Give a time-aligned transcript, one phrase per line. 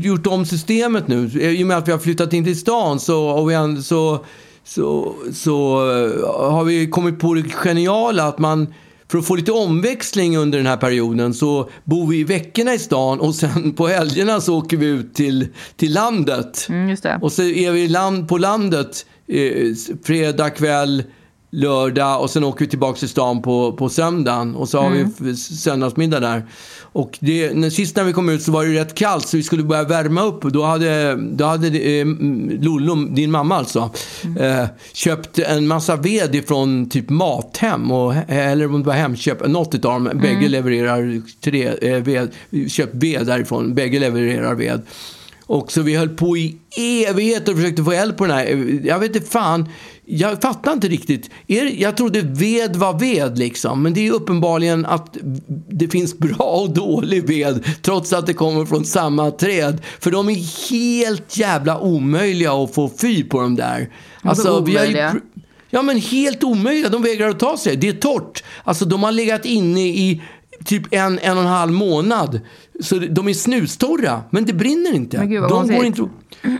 [0.00, 1.30] gjort om systemet nu.
[1.40, 4.24] I och med att vi har flyttat in till stan så, och vi så,
[4.64, 8.74] så, så eh, har vi kommit på det geniala att man
[9.12, 12.78] för att få lite omväxling under den här perioden så bor vi i veckorna i
[12.78, 16.66] stan och sen på helgerna så åker vi ut till, till landet.
[16.68, 17.18] Mm, just det.
[17.22, 19.74] Och så är vi land, på landet eh,
[20.04, 21.02] fredag kväll,
[21.54, 25.12] lördag och sen åker vi tillbaka till stan på, på söndagen och så har Mm.
[25.18, 26.46] vi f- söndagsmiddag där.
[26.80, 29.42] Och det, när, sist när vi kom ut så var det rätt kallt så vi
[29.42, 32.06] skulle börja värma upp då hade, då hade eh,
[32.60, 33.90] Lollo, din mamma alltså,
[34.24, 34.36] Mm.
[34.60, 39.74] eh, köpt en massa ved ifrån typ Mathem och, eller om det var Hemköp, något
[39.74, 40.18] utav dem, Mm.
[40.22, 42.30] bägge levererar tre, eh, ved,
[42.68, 44.82] köpt ved därifrån, bägge levererar ved.
[45.46, 46.56] Och så vi höll på i
[47.08, 48.80] evigheter och försökte få eld på den här.
[48.86, 49.68] Jag vet inte fan.
[50.04, 51.30] Jag fattar inte riktigt.
[51.76, 53.82] Jag trodde ved var ved liksom.
[53.82, 55.16] Men det är uppenbarligen att
[55.68, 57.64] det finns bra och dålig ved.
[57.82, 59.82] Trots att det kommer från samma träd.
[60.00, 63.90] För de är helt jävla omöjliga att få fyr på de där.
[64.22, 65.16] Alltså, omöjliga?
[65.70, 66.88] Ja men helt omöjliga.
[66.88, 67.76] De vägrar att ta sig.
[67.76, 68.44] Det är torrt.
[68.64, 70.22] Alltså de har legat inne i
[70.64, 72.40] typ en, en och en halv månad.
[72.82, 74.22] Så de är snustorra.
[74.30, 75.18] Men det brinner inte.
[75.18, 75.76] Men gud, vad de konstigt.
[75.76, 76.08] går inte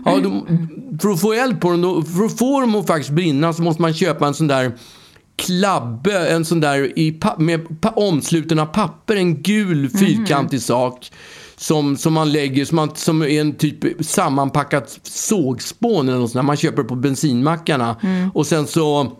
[0.05, 3.09] ja, de, För att få eld på dem, då, för att få dem att faktiskt
[3.11, 4.71] brinna så måste man köpa en sån där
[5.35, 11.11] klabbe, en sån där i, med pa- omsluten av papper, en gul fyrkantig sak.
[11.55, 16.39] Som, som man lägger, som, man, som är en typ sammanpackat sågspån eller något sånt
[16.39, 16.47] där.
[16.47, 17.95] Man köper på bensinmackarna.
[18.33, 19.11] Och sen så,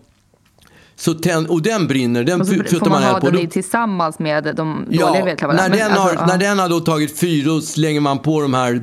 [1.03, 3.21] så tänd, och den brinner, den Och så fy- får puttar man man ha eld
[3.25, 3.29] på.
[3.29, 5.61] den i tillsammans med de dåliga Ja, vedklabbarna.
[5.67, 8.53] när den, alltså, har, när den har då tagit fyr då slänger man på de
[8.53, 8.81] här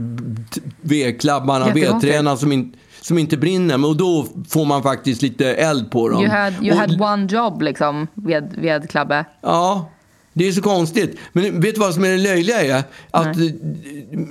[0.80, 3.78] vedklabbarna, vedträna som, in, som inte brinner.
[3.78, 6.22] Men- Och då får man faktiskt lite eld på dem.
[6.22, 9.24] You had, you och, had one job liksom, ved, vedklabbe.
[9.42, 9.90] Ja,
[10.32, 11.18] det är så konstigt.
[11.32, 12.82] Men vet du vad som är det löjliga är?
[13.10, 13.42] Att eh,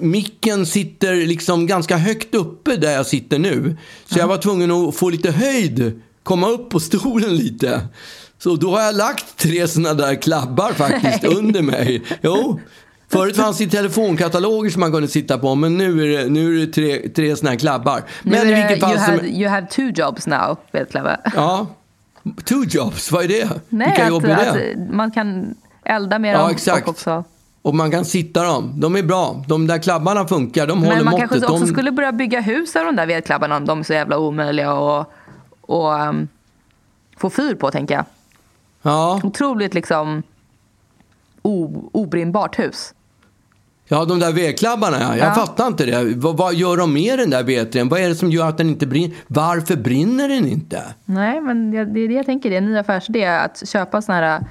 [0.01, 3.77] micken sitter liksom ganska högt uppe där jag sitter nu.
[4.05, 7.81] Så jag var tvungen att få lite höjd, komma upp på stolen lite.
[8.37, 12.03] Så då har jag lagt tre sådana där klabbar faktiskt under mig.
[12.21, 12.59] Jo.
[13.11, 16.65] Förut fanns det telefonkataloger som man kunde sitta på, men nu är det, nu är
[16.65, 18.03] det tre, tre sådana här klabbar.
[18.23, 19.13] Nu Men i vilket fall you, som...
[19.13, 21.19] had, you have two jobs now, vedklabbe.
[21.35, 21.67] Ja.
[22.45, 23.49] Two jobs, vad är det?
[23.69, 24.73] Nej, Vilka att, jobb är det?
[24.83, 26.83] att man kan elda med Ja, dem exakt.
[26.83, 27.23] och också...
[27.61, 28.73] Och man kan sitta dem.
[28.79, 29.43] De är bra.
[29.47, 30.67] De där klabbarna funkar.
[30.67, 31.29] De håller Men man måttet.
[31.29, 31.71] kanske också de...
[31.71, 35.13] skulle börja bygga hus av de där vedklabbarna om de är så jävla omöjliga och,
[35.69, 36.27] och um,
[37.17, 38.05] få fyr på, tänker jag.
[38.81, 39.21] ja.
[39.23, 40.23] Otroligt liksom
[41.91, 42.93] obrinnbart hus.
[43.87, 44.97] ja, de där vedklabbarna.
[44.99, 45.17] Ja.
[45.17, 45.33] Jag Ja.
[45.33, 46.15] fattar inte det.
[46.15, 47.89] Vad, vad gör de med den där vedträn?
[47.89, 49.15] Vad är det som gör att den inte brinner?
[49.27, 50.83] Varför brinner den inte?
[51.05, 52.49] Nej, men det det är det jag tänker.
[52.49, 54.45] Det är en ny affärsidé att köpa såna här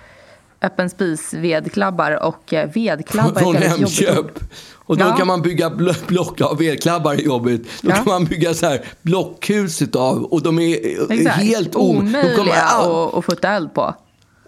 [0.62, 3.56] öppen spis vedklabbar och eh, vedklabbar Från.
[3.56, 4.38] Hemköp.
[4.74, 5.16] Och då Ja.
[5.16, 7.60] kan man bygga bl- block av vedklabbar i jobbet.
[7.82, 7.94] Då Ja.
[7.94, 10.24] kan man bygga så här blockhus utav.
[10.24, 11.36] Och de är eh, Exakt.
[11.42, 13.94] helt omöjliga all- att, futta eld på.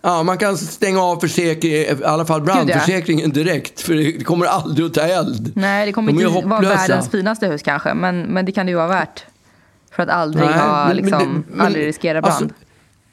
[0.02, 3.80] Ja, man kan stänga av försäkring, i alla fall brandförsäkringen direkt.
[3.80, 5.52] För det kommer aldrig att ta eld.
[5.54, 8.70] Nej, det kommer De inte vara världens finaste hus kanske, men, men det kan det
[8.70, 9.24] ju vara värt.
[9.92, 12.42] För att aldrig, Nej, ha, men liksom, men- aldrig riskera brand.
[12.42, 12.54] alltså,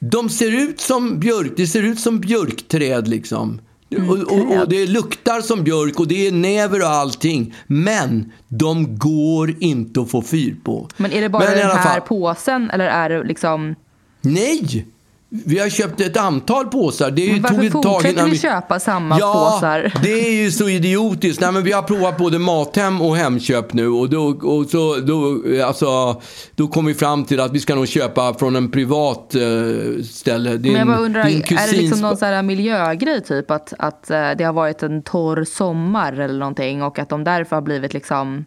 [0.00, 1.52] de ser ut som björk.
[1.56, 3.60] Det ser ut som björkträd liksom.
[3.90, 7.54] Mm, och, och, och det luktar som björk och det är näver och allting.
[7.66, 10.88] Men de går inte att få fyr på.
[10.96, 13.74] men är det bara Men den här fall- påsen eller är det liksom...
[14.20, 14.86] Nej!
[15.30, 17.10] Vi har köpt ett antal påsar.
[17.10, 19.92] Det varför tog ett tag fortsätter innan vi köpa samma ja, påsar?
[20.02, 21.40] det är ju så idiotiskt.
[21.40, 25.42] Nej, men vi har provat både Mathem och Hemköp nu och då, och så, då,
[25.64, 26.20] alltså,
[26.54, 30.56] då kom vi fram till att vi ska nog köpa från en privat eh, ställe.
[30.56, 33.50] Din, Men jag bara undrar, är det liksom någon så här miljögrej typ?
[33.50, 37.56] Att, att eh, det har varit en torr sommar eller någonting och att de därför
[37.56, 38.44] har blivit liksom...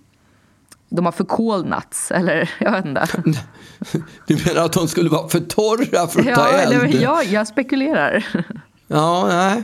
[0.94, 3.08] De har förkolnats eller jag vet inte.
[4.28, 6.74] Du menar att de skulle vara för torra för att ta Ja, eld?
[6.74, 8.26] eller, ja, jag spekulerar.
[8.88, 9.64] Ja, nej.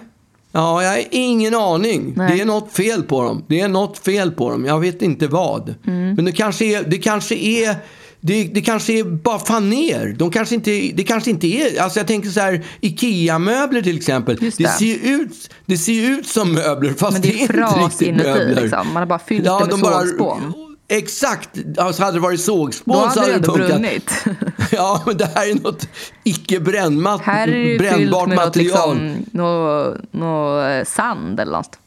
[0.52, 2.14] Ja, jag har ingen aning.
[2.16, 2.36] Nej.
[2.36, 3.44] Det är något fel på dem.
[3.48, 4.66] Det är något fel på dem.
[4.66, 5.76] Jag vet inte vad.
[5.88, 6.14] Mm.
[6.16, 6.84] Men det kanske är...
[6.84, 7.76] Det kanske är
[8.22, 10.16] det, det kanske är bara faner.
[10.18, 11.82] De kanske inte, det kanske inte är...
[11.82, 14.36] Alltså jag tänker så här, IKEA-möbler till exempel.
[14.36, 14.58] Det.
[14.58, 14.68] det.
[14.70, 18.62] ser ut, det ser ut som möbler fast Men det är inte riktigt inuti, möbler.
[18.62, 18.88] liksom.
[18.88, 20.54] Man har bara fyllt det med de bara- sågspån.
[20.88, 21.50] Exakt.
[21.78, 24.12] Alltså hade det varit sågspån Då så hade det hade det brunnit.
[24.72, 25.88] Ja, men det här är något
[26.24, 28.98] icke brännmat, Här är det fyllt brännbart med något, material.
[28.98, 31.80] liksom, något, något eh, sand eller något.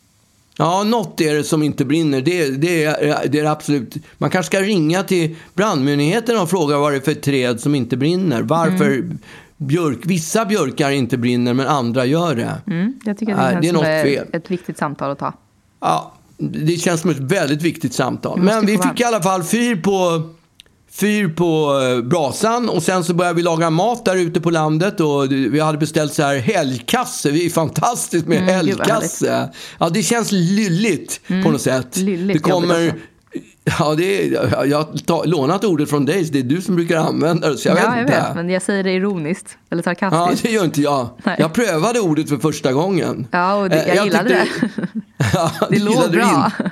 [0.56, 2.20] Ja, något är det som inte brinner.
[2.20, 3.94] Det, det, är, det är absolut...
[4.18, 7.96] Man kanske ska ringa till brandmyndigheten och fråga vad det är för träd som inte
[7.96, 8.42] brinner.
[8.42, 9.18] Varför Mm.
[9.56, 12.54] björk, vissa björkar inte brinner men andra gör det.
[12.66, 14.26] Mm, jag tycker att Nej, det, det är något fel.
[14.32, 15.32] ett viktigt samtal att ta.
[15.80, 18.40] Ja, det känns som ett väldigt viktigt samtal.
[18.40, 20.22] Men vi fick i alla fall fyr på,
[20.92, 25.00] fyr på eh, brasan och sen så började vi laga mat där ute på landet
[25.00, 27.30] och vi hade beställt så här helgkasse.
[27.30, 29.48] Det är fantastiskt med Mm, helgkasse.
[29.78, 31.96] Ja, det känns lylligt på något sätt.
[31.96, 32.94] Lylligt det kommer...
[33.78, 34.78] Ja, det är, jag
[35.08, 37.56] har lånat ordet från dig, så det är du som brukar använda det.
[37.58, 38.12] Så jag ja, vet jag inte.
[38.12, 39.56] vet, men jag säger det ironiskt.
[39.70, 40.42] Eller Ja, sarkastiskt.
[40.42, 41.08] det gör inte jag.
[41.24, 41.36] Nej.
[41.38, 43.26] Jag prövade ordet för första gången.
[43.30, 44.44] Ja, och det, Eh, jag, gillade det.
[44.60, 44.86] tyckte-
[45.34, 46.52] Ja, Det gillade låg bra.
[46.58, 46.68] in.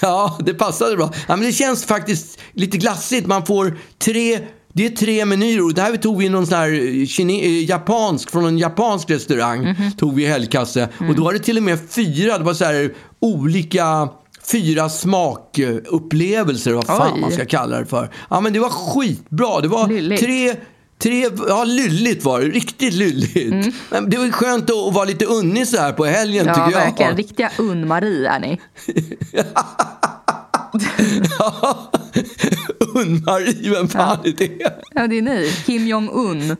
[0.00, 1.12] Ja, det passade bra.
[1.28, 3.26] Ja, men det känns faktiskt lite glassigt.
[3.26, 4.38] Man får tre...
[4.74, 8.44] Det är tre menyer och där tog vi någon sån här kine, eh, japansk, från
[8.46, 9.60] en japansk restaurang.
[9.62, 9.92] Mhm.
[9.92, 10.88] Tog vi helgkasse.
[10.98, 11.10] Mm.
[11.10, 14.08] Och då var det till och med fyra, det var så här olika,
[14.46, 17.20] fyra smakupplevelser, vad fan Oj.
[17.20, 18.10] man ska kalla det för.
[18.30, 19.60] Ja men det var skitbra.
[19.60, 20.22] Det var Lylligt.
[20.22, 20.54] tre,
[20.98, 23.74] tre, ja lylligt var det, riktigt lylligt.
[23.90, 26.60] Men det var skönt att, vara lite unnig så här på helgen Mm.
[26.60, 26.86] Ja, tycker jag.
[26.86, 27.16] verkligen.
[27.16, 28.60] Riktiga Unn-Marie är ni.
[32.94, 34.50] Unn-Marie, vem fan är det?
[34.94, 35.52] Ja, det är ni.
[35.66, 36.56] Kim Jong-Un.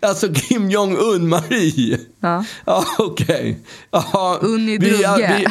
[0.00, 1.98] Alltså Kim Jong-Un-Marie.
[2.20, 2.44] Ja.
[2.64, 3.58] Ja, okej.
[3.90, 5.46] Ja, Un i vi-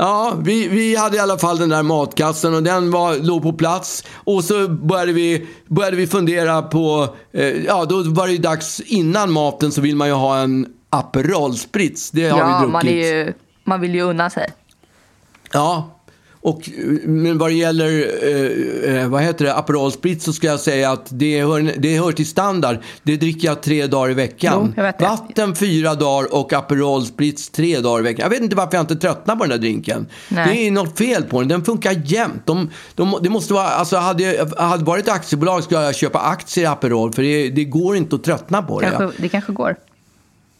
[0.00, 3.52] Ja, vi, vi hade i alla fall den där matkassen och den var, låg på
[3.52, 4.04] plats.
[4.14, 8.80] Och så började vi, började vi fundera på, eh, ja då var det ju dags
[8.80, 12.10] innan maten så vill man ju ha en Aperol Spritz.
[12.10, 12.72] Det har vi Ja, druckit.
[12.72, 13.32] man, ju,
[13.64, 14.50] man vill ju unna sig.
[15.52, 15.90] Ja,
[16.40, 16.70] och,
[17.04, 20.90] men vad det gäller eh, eh, vad heter det, Aperol Spritz så ska jag säga
[20.90, 22.78] att det hör, det hör till standard.
[23.02, 24.74] Det dricker jag tre dagar i veckan.
[24.76, 24.82] Jo.
[24.98, 28.22] Vatten fyra dagar och Aperol Spritz tre dagar i veckan.
[28.22, 30.06] Jag vet inte varför jag inte tröttnar på den där drinken.
[30.28, 30.48] Nej.
[30.48, 31.48] Det är något fel på den.
[31.48, 32.42] Den funkar jämt.
[32.44, 36.64] De, de, det måste vara, alltså hade jag hade varit aktiebolag skulle jag köpa aktier
[36.64, 38.90] i Aperol för det, det går inte att tröttna på det.
[38.90, 39.76] Kanske, det kanske går.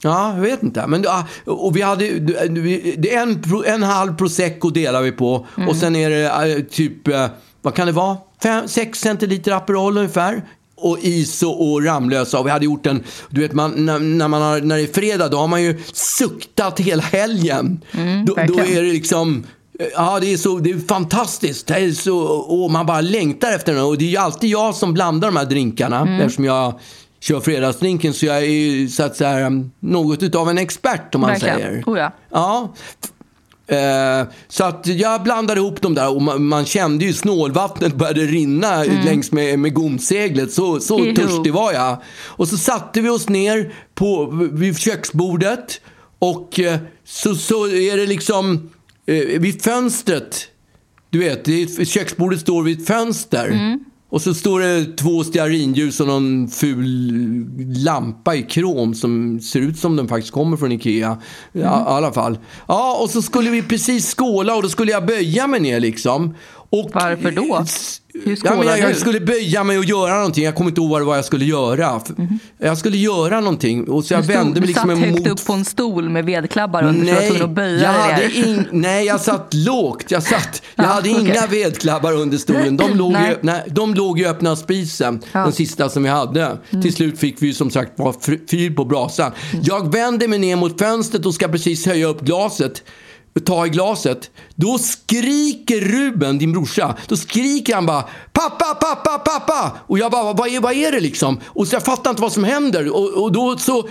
[0.02, 0.86] Ja, jag vet inte.
[0.86, 2.04] Men, ja, och vi hade,
[2.48, 5.46] vi- det är en, en halv prosecco delar vi på.
[5.68, 7.26] Och sen är det eh, typ, eh,
[7.62, 8.16] vad kan det vara?
[8.42, 10.42] Fem, sex centiliter Aperol ungefär.
[10.80, 12.38] Och Iso och Ramlösa.
[12.38, 14.92] Och vi hade gjort en, du vet man, när, när, man har, när det är
[14.92, 17.80] fredag då har man ju suktat hela helgen.
[18.26, 18.78] då, då verkligen.
[18.78, 19.46] är det liksom,
[19.80, 21.66] eh, ja det är så, det är fantastiskt.
[21.66, 23.84] Det är så, och man bara längtar efter den.
[23.84, 26.18] Och det är ju alltid jag som blandar de här drinkarna.
[26.20, 26.80] Eftersom jag
[27.20, 29.50] kör fredagsdrinken så jag är ju så att säga
[29.80, 31.58] något utav en expert om man Verkligen.
[31.58, 31.82] säger.
[31.86, 32.12] Oh, ja.
[32.30, 32.74] Ja.
[33.68, 38.20] Eh, så att jag blandade ihop dem där och man, man kände ju snålvattnet började
[38.20, 40.52] rinna längs med, med gomseglet.
[40.52, 42.02] Så, så törstig var jag.
[42.26, 45.80] Och så satte vi oss ner på, vid köksbordet
[46.18, 48.70] och eh, så, så är det liksom
[49.06, 50.48] eh, vid fönstret.
[51.10, 51.48] Du vet,
[51.88, 53.78] köksbordet står vid ett fönster.
[54.10, 56.86] Och så står det två stearinljus och någon ful
[57.84, 61.18] lampa i krom som ser ut som den faktiskt kommer från Ikea.
[61.52, 62.38] Ja, I alla fall.
[62.68, 66.34] Ja, och så skulle vi precis skåla och då skulle jag böja mig ner liksom.
[66.70, 67.64] Och, Varför då?
[68.24, 68.94] Hur skålar jag, jag du?
[68.94, 70.44] skulle böja mig och göra någonting.
[70.44, 72.00] Jag kommer inte ihåg vad jag skulle göra.
[72.58, 73.88] Jag skulle göra någonting.
[73.88, 74.20] Och så jag.
[74.20, 76.82] Du, stod, vände mig du liksom satt högt emot upp på en stol med vedklabbar
[76.82, 80.10] under du tvungen att böja jag hade in, nej, jag satt lågt.
[80.10, 81.20] Jag, satt, jag Ja, hade okej.
[81.20, 82.76] inga vedklabbar under stolen.
[82.76, 83.32] De låg, Nej.
[83.32, 85.08] i, nej, de låg i öppna spisen.
[85.08, 85.44] Mm.
[85.44, 86.58] den sista som vi hade.
[86.70, 88.14] Till slut fick vi som sagt var
[88.50, 89.32] fyr på brasan.
[89.62, 92.82] Jag vänder mig ner mot fönstret och ska precis höja upp glaset
[93.44, 94.30] ta i glaset.
[94.54, 99.78] Då skriker Ruben, din brorsa, då skriker han bara pappa, pappa, pappa!
[99.86, 101.40] Och jag bara, vad är, vad är det liksom?
[101.46, 102.96] Och så jag fattar inte vad som händer.
[102.96, 103.88] Och, och då så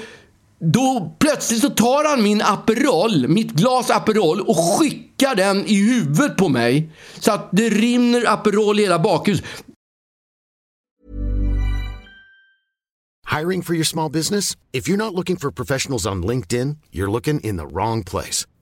[0.59, 6.37] då plötsligt så tar han min Aperol, mitt glas Aperol och skickar den i huvudet
[6.37, 6.89] på mig.
[7.19, 9.45] Så att det rinner Aperol i hela bakhuset.
[13.37, 14.57] Hiring for your small business?
[14.71, 18.47] If you're not looking for professionals on LinkedIn, you're looking in the wrong place.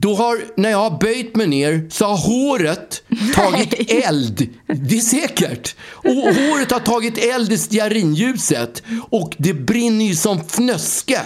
[0.00, 3.02] Då har, när jag har böjt mig ner så har håret
[3.34, 4.48] tagit eld.
[4.66, 5.76] Det är säkert.
[5.90, 8.82] Och håret har tagit eld i stearinljuset.
[9.10, 11.20] Och det brinner ju som fnöske.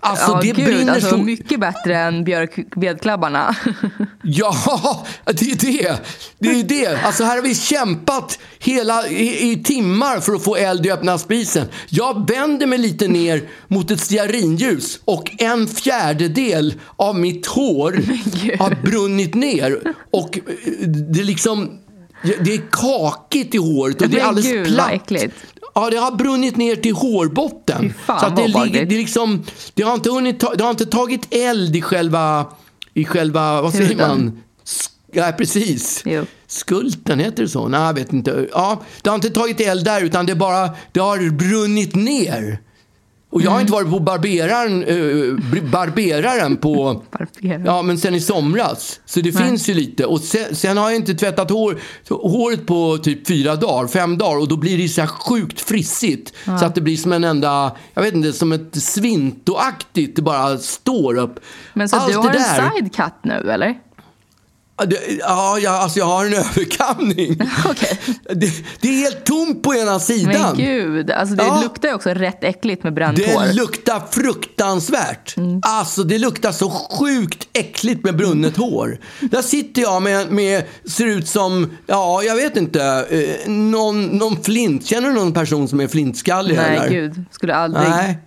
[0.00, 1.16] Alltså ja, det gud, brinner alltså, så...
[1.16, 3.56] Mycket bättre än björkvedklabbarna.
[4.22, 6.00] Ja, det är det.
[6.38, 7.02] Det är det.
[7.02, 11.18] Alltså här har vi kämpat hela, i, i timmar för att få eld i öppna
[11.18, 11.66] spisen.
[11.88, 17.92] Jag vänder mig lite ner mot ett stearinljus och en fjärdedel av mitt hår
[18.58, 19.94] har brunnit ner.
[20.10, 20.44] Och eh,
[20.88, 21.78] det är liksom...
[22.22, 25.12] Det är kakigt i håret och det är alldeles gud, platt.
[25.80, 27.94] Ja, det har brunnit ner till hårbotten.
[28.06, 29.44] Fan, så att det, ligger, det, liksom,
[29.74, 32.46] det, har inte hunnit ta, det har inte tagit eld i själva,
[32.94, 34.08] i själva vad säger Huden.
[34.08, 34.42] man?
[35.12, 36.02] Ja, precis.
[36.06, 36.24] Jo.
[36.46, 37.68] Skulten, heter det så?
[37.68, 38.48] Nej, jag vet inte.
[38.52, 42.60] Ja, det har inte tagit eld där, utan det, bara, det har brunnit ner.
[43.30, 47.02] Och jag har inte varit på barberaren, eh, barberaren på...
[47.10, 47.64] Barberaren.
[47.64, 49.00] Ja, men sen i somras.
[49.06, 50.06] Så det finns ju lite.
[50.06, 54.38] Och sen, sen har jag inte tvättat hår, håret på typ fyra dagar, fem dagar.
[54.38, 56.32] Och då blir det så här sjukt frissigt.
[56.44, 60.16] Så att det blir som en enda, jag vet inte, som ett svintoaktigt.
[60.16, 61.40] Det bara står upp.
[61.74, 63.74] Men så Allt du har det en där- sidecut nu eller?
[65.20, 67.40] Ja, jag, alltså jag har en överkamning.
[67.66, 67.98] Okej.
[68.34, 70.34] Det, det är helt tomt på ena sidan.
[70.56, 71.60] Men gud, alltså det Ja.
[71.62, 73.42] luktar också rätt äckligt med bränt hår.
[73.46, 75.36] Det luktar fruktansvärt.
[75.36, 75.60] Mm.
[75.64, 78.98] Alltså det luktar så sjukt äckligt med brunnet hår.
[79.20, 84.42] Där sitter jag med, med ser ut som, ja jag vet inte, eh, någon, någon
[84.42, 84.86] flint.
[84.86, 86.88] Känner du någon person som är flintskallig Nej eller?
[86.88, 87.88] gud, skulle aldrig.
[87.88, 88.18] Nej.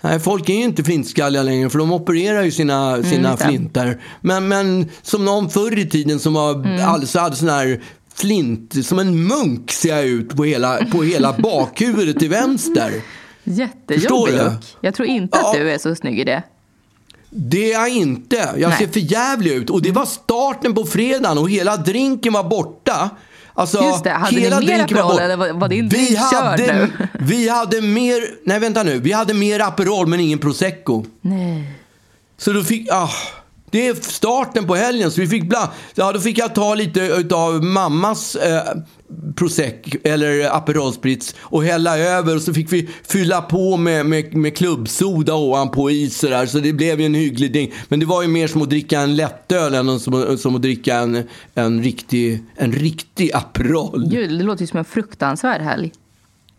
[0.00, 3.38] Nej, folk är ju inte flintskalliga längre för de opererar ju sina, sina Mm, just
[3.42, 3.48] det.
[3.48, 4.02] flintar.
[4.20, 6.88] Men, men som någon förr i tiden som var, Mm.
[6.88, 7.82] alltså hade sån här
[8.14, 12.92] flint, som en munk ser jag ut på hela, på hela bakhuvudet till vänster.
[13.44, 14.52] Jättejobbig look.
[14.80, 15.48] Jag tror inte Ja.
[15.50, 16.42] att du är så snygg i det.
[17.30, 18.36] Det är jag inte.
[18.56, 18.78] Jag Nej.
[18.78, 19.70] ser för jävlig ut.
[19.70, 23.10] Och det var starten på fredagen och hela drinken var borta.
[23.58, 26.16] Alltså, Just det, hade ni hela mer drinken var Aperol eller var- var din vi
[26.16, 26.90] hade, nu?
[27.12, 31.04] vi hade mer, nej vänta nu, vi hade mer Aperol men ingen prosecco.
[31.20, 31.64] Nej.
[32.36, 33.10] Så då fick, ah,
[33.70, 35.10] det är starten på helgen.
[35.10, 38.62] Så vi fick bland, ja, då fick jag ta lite av mammas eh,
[39.36, 42.36] Prosecco eller Aperol Spritz och hälla över.
[42.36, 46.46] Och så fick vi fylla på med, med, med klubbsoda ovanpå i sådär.
[46.46, 47.72] Så det blev ju en hygglig ding.
[47.88, 50.96] Men det var ju mer som att dricka en lättöl än som, som att dricka
[50.96, 54.08] en, en, riktig, en riktig Aperol.
[54.10, 55.92] Gud, det låter ju som en fruktansvärd helg.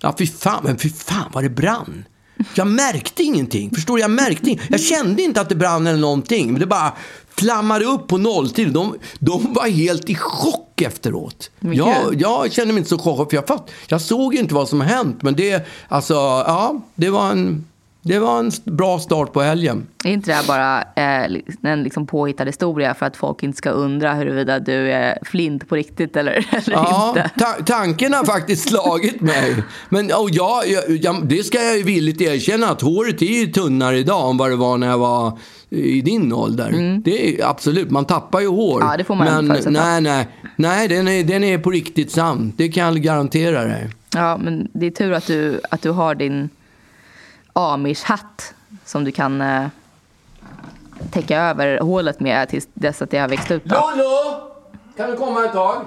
[0.01, 2.06] Ja, fy fan, men fy fan vad det brann.
[2.53, 3.72] Jag märkte ingenting.
[3.75, 4.01] Förstår du?
[4.01, 4.67] Jag märkte ingenting.
[4.69, 6.51] Jag kände inte att det brann eller någonting.
[6.51, 6.93] Men det bara
[7.38, 8.74] flammade upp på nolltid.
[8.74, 11.51] De, de var helt i chock efteråt.
[11.60, 14.81] Jag, jag kände mig inte så chockad för jag, fatt, jag såg inte vad som
[14.81, 15.22] hänt.
[15.22, 17.65] Men det, alltså, ja, det var en,
[18.01, 19.88] det var en bra start på helgen.
[20.03, 23.70] Är inte det här bara eh, en liksom påhittad historia för att folk inte ska
[23.70, 27.29] undra huruvida du är flint på riktigt eller, eller Ja, inte?
[27.39, 29.63] ta tanken har faktiskt slagit mig.
[29.89, 30.63] Men och jag,
[31.01, 34.50] jag, det ska jag ju villigt erkänna att håret är ju tunnare idag än vad
[34.50, 35.38] det var när jag var
[35.70, 37.00] i din ålder.
[37.03, 38.77] Det är absolut, man tappar ju hår.
[38.77, 38.91] Mm.
[38.91, 42.53] Ja, det får man Men nej, nej, nej den, är, den är på riktigt sann.
[42.56, 43.89] Det kan jag garantera dig.
[44.15, 46.50] Ja, men det är tur att du, att du har din
[47.53, 48.53] amish-hatt
[48.86, 49.68] som du kan eh,
[51.12, 53.63] täcka över hålet med tills dess att det har växt ut.
[53.65, 53.75] Då.
[53.75, 54.41] Lollo!
[54.98, 55.82] Kan du komma ett tag?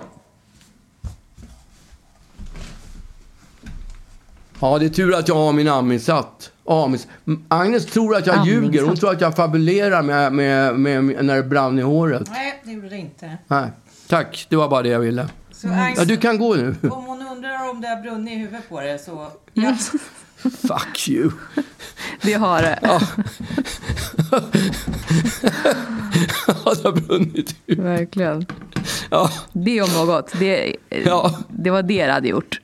[4.60, 6.50] Ja, det är tur att jag har min amishatt.
[6.68, 7.06] Amis.
[7.48, 8.64] Agnes tror att jag Amningshatt.
[8.74, 8.86] ljuger.
[8.86, 12.22] Hon tror att jag fabulerar med, med, med, med när det brann i håret.
[12.30, 13.36] Nej, det gjorde det inte.
[13.48, 13.70] Nej,
[14.08, 14.46] tack.
[14.48, 15.28] Det var bara det jag ville.
[15.52, 16.62] Så Agnes, Ja, du kan gå nu.
[16.82, 17.11] undrar
[17.72, 19.28] om det har brunnit i huvudet på det så...
[19.54, 19.76] Ja,
[20.68, 21.30] Fuck you.
[22.22, 22.78] Det har det.
[22.82, 23.00] Ja,
[26.74, 27.78] det har brunnit ut.
[27.78, 28.46] Verkligen.
[29.10, 30.32] Ja, Det om något.
[30.38, 31.38] Det, Ja.
[31.48, 32.60] det var det det hade gjort.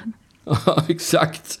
[0.44, 1.60] ja, exakt.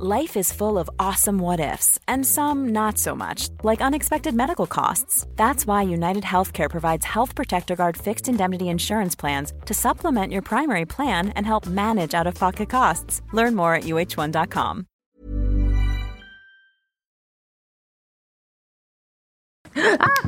[0.00, 4.64] Life is full of awesome what ifs, and some not so much, like unexpected medical
[4.68, 5.26] costs.
[5.34, 10.42] That's why United Healthcare provides Health Protector Guard fixed indemnity insurance plans to supplement your
[10.42, 13.22] primary plan and help manage out of pocket costs.
[13.32, 14.86] Learn more at uh1.com.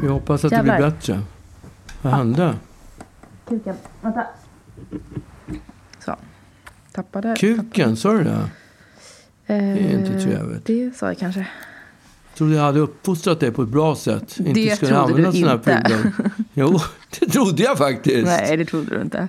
[0.00, 0.76] Vi hoppas att det Jävlar.
[0.78, 1.20] blir bättre.
[2.02, 2.56] Vad hände?
[3.48, 3.76] Kuken.
[4.00, 4.26] Vänta.
[5.98, 6.16] Så.
[6.92, 7.36] Tappade.
[7.38, 8.50] Kuken, sa du det?
[9.50, 10.64] Eh, är inte trevligt.
[10.66, 11.40] Det sa jag kanske.
[11.40, 14.36] Jag trodde jag hade uppfostrat dig på ett bra sätt.
[14.38, 15.82] Inte Det skulle trodde använda såna här inte.
[15.88, 16.12] prylar.
[16.54, 16.80] Jo,
[17.20, 18.26] det trodde jag faktiskt.
[18.26, 19.28] Nej, det trodde du inte.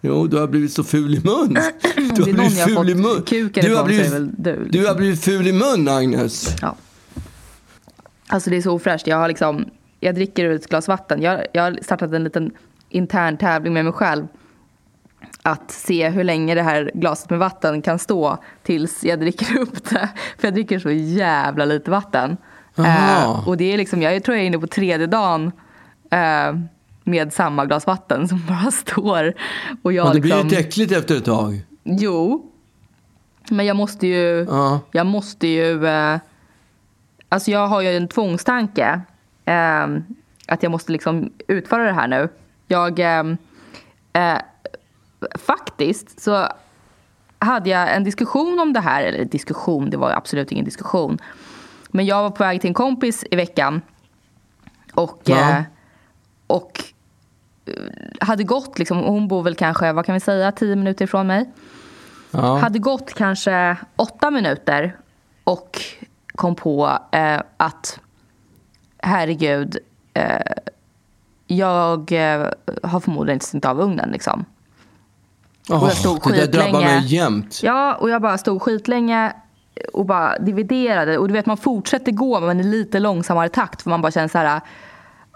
[0.00, 1.56] Jo, du har blivit så ful i mun.
[2.14, 3.22] Du det är någon jag har i mun.
[3.52, 4.68] Du har blivit, det du.
[4.70, 6.56] du har blivit ful i mun, Agnes.
[6.62, 6.76] Ja.
[8.26, 9.06] Alltså det är så ofräscht.
[9.06, 9.64] Jag har liksom,
[10.00, 11.22] jag dricker ur ett glas vatten.
[11.22, 12.50] Jag, jag har startat en liten
[12.88, 14.26] intern tävling med mig själv.
[15.42, 19.90] Att se hur länge det här glaset med vatten kan stå tills jag dricker upp
[19.90, 20.08] det.
[20.38, 22.36] För jag dricker så jävla lite vatten.
[22.76, 25.52] Eh, och det är liksom, jag tror jag är inne på tredje dagen
[26.10, 26.54] eh,
[27.04, 29.32] med samma glas vatten som bara står.
[29.82, 31.60] Och jag Ja, det blir liksom, lite äckligt efter ett tag.
[31.84, 32.48] Jo.
[33.50, 34.46] Men jag måste ju...
[34.50, 34.80] Ja.
[34.90, 35.86] Jag måste ju...
[35.86, 36.18] Eh,
[37.28, 39.00] alltså jag har ju en tvångstanke.
[39.44, 39.86] Eh,
[40.46, 42.28] att jag måste liksom utföra det här nu.
[42.68, 42.98] Jag...
[42.98, 43.24] Eh,
[44.12, 44.38] eh,
[45.38, 46.48] faktiskt så
[47.38, 49.02] hade jag en diskussion om det här.
[49.02, 51.18] Eller diskussion, det var absolut ingen diskussion.
[51.90, 53.82] Men jag var på väg till en kompis i veckan.
[54.94, 55.20] Och...
[55.24, 55.50] Ja.
[55.50, 55.62] Eh,
[56.46, 56.84] och
[57.66, 57.74] eh,
[58.20, 61.50] hade gått liksom, hon bor väl kanske, vad kan vi säga, tio minuter ifrån mig.
[62.30, 62.58] Ja.
[62.58, 64.96] Hade gått kanske åtta minuter
[65.44, 65.80] och
[66.34, 68.00] kom på eh, att
[68.98, 69.78] herregud,
[70.14, 70.52] eh,
[71.46, 72.48] jag eh,
[72.82, 74.44] har förmodligen inte stängt av ugnen liksom.
[75.68, 77.00] Åh, och jag stod det där drabbar skitlänge.
[77.00, 77.60] mig jämt.
[77.62, 79.32] Ja, och jag bara stod skitlänge
[79.92, 81.18] och bara dividerade.
[81.18, 84.28] Och du vet, man fortsätter gå men i lite långsammare takt för man bara känner
[84.28, 84.60] så här,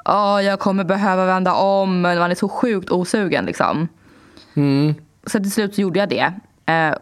[0.04, 3.88] ja, jag kommer behöva vända om, men man är så sjukt osugen liksom.
[4.54, 4.95] Mm.
[5.26, 6.33] Så till slut så gjorde jag det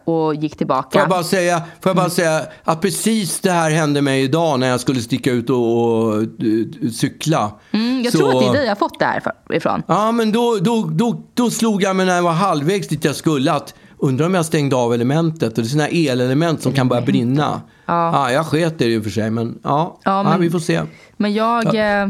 [0.03, 0.89] och gick tillbaka.
[0.91, 4.59] Får jag bara säga, får jag bara säga att precis det här hände mig idag
[4.59, 5.57] när jag skulle sticka ut och,
[5.87, 7.51] och eh, cykla.
[7.71, 9.21] Mm, jag Så- tror att det är dig jag fått det här
[9.53, 9.83] ifrån.
[9.87, 13.15] Ja, men då, då, då, då slog jag mig när jag var halvvägs dit jag
[13.15, 15.49] skulle att undrar om jag stängde av elementet.
[15.57, 17.61] Och det är sådana här elelement som kan börja brinna.
[17.85, 18.31] Ja.
[18.31, 20.81] jag sket i det i och för sig, men ja, Ja, men- vi får se.
[21.17, 21.75] Men jag...
[21.75, 22.09] Ja.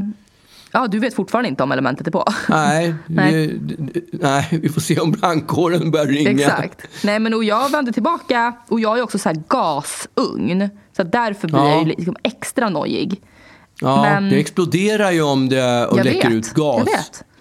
[0.75, 2.25] Ja, du vet fortfarande inte om elementet är på.
[2.49, 3.57] Nej, Nej.
[3.61, 6.29] Vi, nej, vi får se om brandkåren börjar ringa.
[6.31, 6.81] Exakt.
[7.03, 10.69] Nej, men och jag vände tillbaka och jag är också så här gasugn.
[10.97, 11.69] Så därför blir Ja.
[11.69, 13.21] jag ju liksom extra nojig.
[13.81, 16.87] Ja, Men- det exploderar ju om det och Jag läcker vet, ut gas.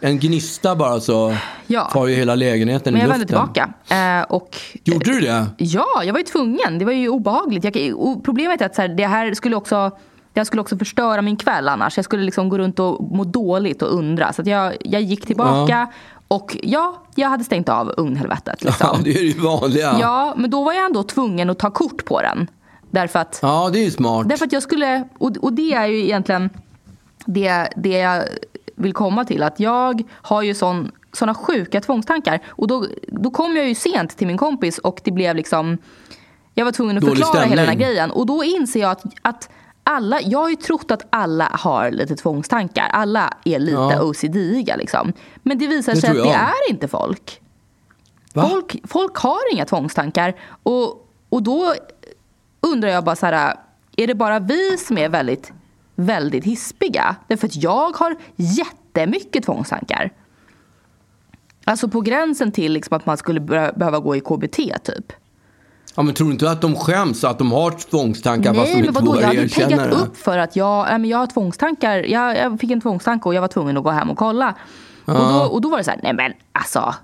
[0.01, 0.11] jag.
[0.11, 1.85] En gnista bara så Ja.
[1.93, 3.37] tar ju hela lägenheten Men i jag luften.
[3.37, 4.21] vände tillbaka.
[4.21, 5.47] Eh, och, Gjorde du det?
[5.59, 6.79] Ja, jag var ju tvungen.
[6.79, 7.65] Det var ju obehagligt.
[7.65, 7.75] Jag,
[8.25, 9.91] problemet är att så här, det här skulle också...
[10.37, 11.97] Här skulle också förstöra min kväll annars.
[11.99, 14.33] Jag skulle liksom gå runt och må dåligt och undra.
[14.33, 15.87] Så att jag, jag gick tillbaka
[16.29, 18.65] och ja, jag hade stängt av ugnhelvetet.
[18.65, 18.89] Liksom.
[18.93, 19.97] Ja, det är det vanliga.
[20.01, 22.51] Ja, men då var jag ändå tvungen att ta kort på den.
[22.91, 24.29] Därför att, Ja, det är ju smart.
[24.29, 26.51] därför att jag skulle, och, och det är ju egentligen
[27.27, 28.23] det, det jag
[28.77, 29.43] vill komma till.
[29.43, 32.41] Att jag har ju sån, såna sjuka tvångstankar.
[32.49, 35.79] Och då, då kom jag ju sent till min kompis och det blev liksom,
[36.55, 37.87] jag var tvungen att Dålig förklara hela den här stämning.
[37.89, 38.11] grejen.
[38.11, 39.49] Och då inser jag att, att
[39.85, 42.87] alla, jag har ju trott att alla har lite tvångstankar.
[42.93, 44.03] Alla är lite Ja.
[44.03, 45.13] OCD-iga liksom.
[45.43, 47.41] Men det visar Det sig att det är inte folk.
[48.35, 48.49] Va?
[48.49, 50.35] Folk, folk har inga tvångstankar.
[50.63, 51.75] Och, och då
[52.61, 53.57] undrar jag bara så här,
[53.97, 55.53] är det bara vi som är väldigt,
[55.95, 57.17] väldigt hispiga?
[57.29, 60.11] Därför att jag har jättemycket tvångstankar.
[61.65, 65.13] Alltså på gränsen till liksom att man skulle be- behöva gå i KBT typ.
[65.95, 68.81] Ja, men tror du inte att de skäms att de har tvångstankar fast de Nej,
[68.81, 69.07] men inte vadå?
[69.07, 69.95] Jag vågar hade erkänna det?
[69.95, 71.99] upp för att jag, nej, men jag har tvångstankar.
[71.99, 74.55] Jag, jag fick en tvångstanke och jag var tvungen att gå hem och kolla.
[75.05, 76.95] Och, då, och då var det så här, nej men alltså.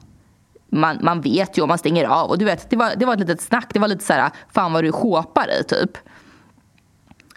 [0.73, 2.31] Man, man vet ju om man stänger av.
[2.31, 3.67] Och du vet, det var, det var ett litet snack.
[3.73, 5.99] Det var lite så här, fan vad du shopar i typ.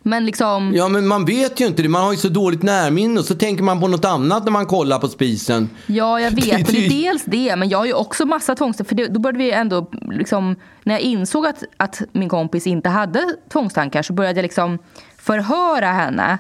[0.05, 1.89] Men liksom, Ja, men man vet ju inte det.
[1.89, 4.65] Man har ju så dåligt närminne och så tänker man på något annat när man
[4.65, 5.69] kollar på spisen.
[5.87, 6.45] ja jag vet.
[6.67, 7.55] Det- det är dels det.
[7.55, 8.89] Men jag har ju också massa tvångstankar.
[8.89, 12.89] För det, då började vi ändå, liksom, när jag insåg att, att min kompis inte
[12.89, 14.77] hade tvångstankar så började jag liksom
[15.17, 16.37] förhöra henne.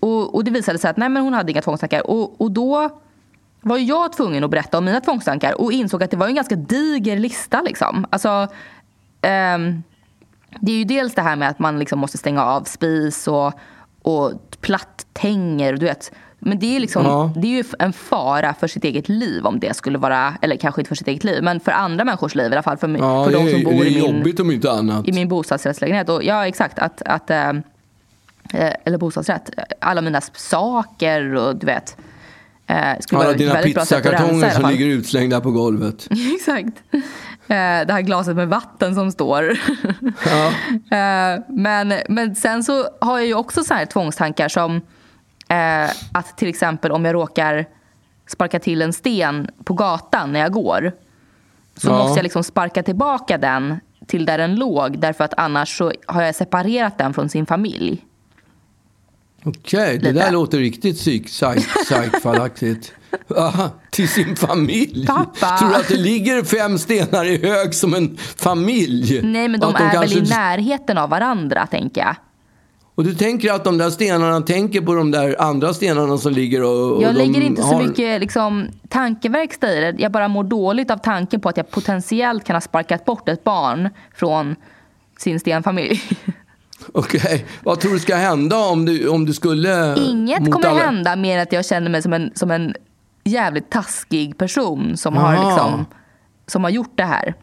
[0.00, 2.10] Och, och det visade sig att nej, men hon hade inga tvångstankar.
[2.10, 2.90] Och, och då
[3.60, 6.56] var jag tvungen att berätta om mina tvångstankar och insåg att det var en ganska
[6.56, 7.62] diger lista.
[7.62, 8.06] Liksom.
[8.10, 8.48] Alltså,
[9.22, 9.82] ehm,
[10.60, 13.52] det är ju dels det här med att man liksom måste stänga av spis och,
[14.02, 15.72] och platttänger.
[15.72, 16.12] Du vet.
[16.38, 17.32] Men det är, liksom, Ja.
[17.36, 20.80] det är ju en fara för sitt eget liv om det skulle vara, eller kanske
[20.80, 22.76] inte för sitt eget liv, men för andra människors liv i alla fall.
[22.76, 26.08] För, Ja, för de som bor i min, i min bostadsrättslägenhet.
[26.08, 26.78] Och, ja, exakt.
[26.78, 29.50] Att, att, eh, eh, eller bostadsrätt.
[29.80, 31.96] Alla mina saker och du vet.
[32.66, 36.08] Eh, skulle Alla vara dina pizzakartonger som ligger utslängda på golvet.
[36.34, 36.82] Exakt.
[37.50, 39.58] Eh, det här glaset med vatten som står.
[40.26, 40.52] Ja.
[40.96, 44.80] Eh, men, men sen så har jag ju också så här tvångstankar som
[45.50, 47.66] Eh, att till exempel om jag råkar
[48.26, 50.92] sparka till en sten på gatan när jag går
[51.76, 51.98] så Ja.
[51.98, 56.22] måste jag liksom sparka tillbaka den till där den låg därför att annars så har
[56.22, 58.04] jag separerat den från sin familj.
[59.44, 60.24] Okej, det Lite.
[60.24, 62.92] där låter riktigt psyk, psyk, psykfallaktigt.
[63.36, 65.06] Aha, till sin familj.
[65.06, 65.58] Pappa.
[65.58, 69.20] Tror du att det ligger fem stenar i hög som en familj?
[69.22, 72.16] Nej, men de Att är väl kanske- i närheten av varandra, tänker jag.
[72.94, 76.62] Och du tänker att de där stenarna tänker på de där andra stenarna som ligger
[76.62, 79.94] och, och Jag de lägger inte så har- mycket liksom, tankeverkstad i det.
[80.02, 83.44] Jag bara mår dåligt av tanken på att jag potentiellt kan ha sparkat bort ett
[83.44, 84.56] barn från
[85.18, 86.02] sin stenfamilj.
[86.94, 89.96] Okej, vad tror du ska hända om du, om du skulle...
[89.98, 92.74] Inget kommer alla- hända mer än att jag känner mig som en, som en
[93.24, 95.86] jävligt taskig person som har, liksom,
[96.46, 97.34] som har gjort det här.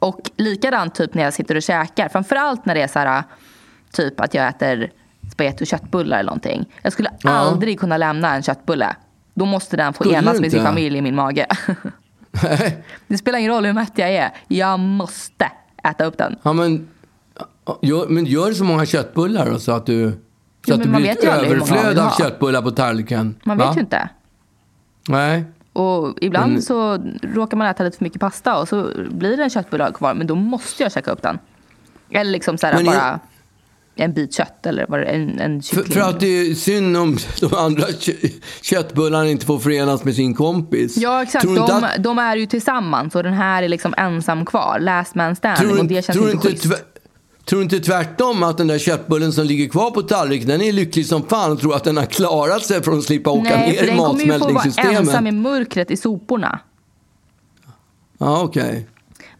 [0.00, 2.08] Och likadant typ när jag sitter och käkar.
[2.08, 3.22] Framförallt när det är så här,
[3.92, 4.90] typ att jag äter
[5.32, 6.64] spagetti och köttbullar eller någonting.
[6.82, 7.30] Jag skulle Ja.
[7.30, 8.96] aldrig kunna lämna en köttbulle.
[9.34, 11.46] Då måste den få Skulle enas med sin familj i min mage.
[13.06, 14.30] det spelar ingen roll hur mätt jag är.
[14.48, 15.50] Jag måste
[15.84, 16.36] äta upp den.
[16.42, 16.88] Ja, men,
[17.82, 20.16] gör, men gör så många köttbullar då, så att du, så
[20.66, 23.34] Ja, att det blir ett överflöd av köttbullar på tallriken.
[23.44, 23.66] Man Va?
[23.68, 24.08] vet ju inte.
[25.08, 25.44] Nej.
[25.72, 29.42] Och ibland Men- så råkar man äta lite för mycket pasta och så blir det
[29.42, 30.14] en köttbulle kvar.
[30.14, 31.38] Men då måste jag käka upp den.
[32.10, 33.20] Eller liksom så här, bara
[33.98, 35.92] en bit kött eller vad det- en, en För, kyckling.
[35.94, 38.12] för att det är synd om de andra kö,
[38.62, 40.96] köttbullarna inte får förenas med sin kompis.
[40.96, 44.78] Ja exakt, de, att- de är ju tillsammans och den här är liksom ensam kvar.
[44.80, 46.66] Last man standing Tror, och det känns tror, inte schysst.
[47.48, 50.72] Tror du inte tvärtom att den där köttbullen som ligger kvar på tallriken, den är
[50.72, 53.72] lycklig som fan och tror att den har klarat sig från att slippa åka Nej,
[53.72, 55.00] ner i den kommer ju få vara matsmältningssystemet?
[55.00, 56.58] ensam i mörkret i soporna.
[58.18, 58.86] Ja, okej.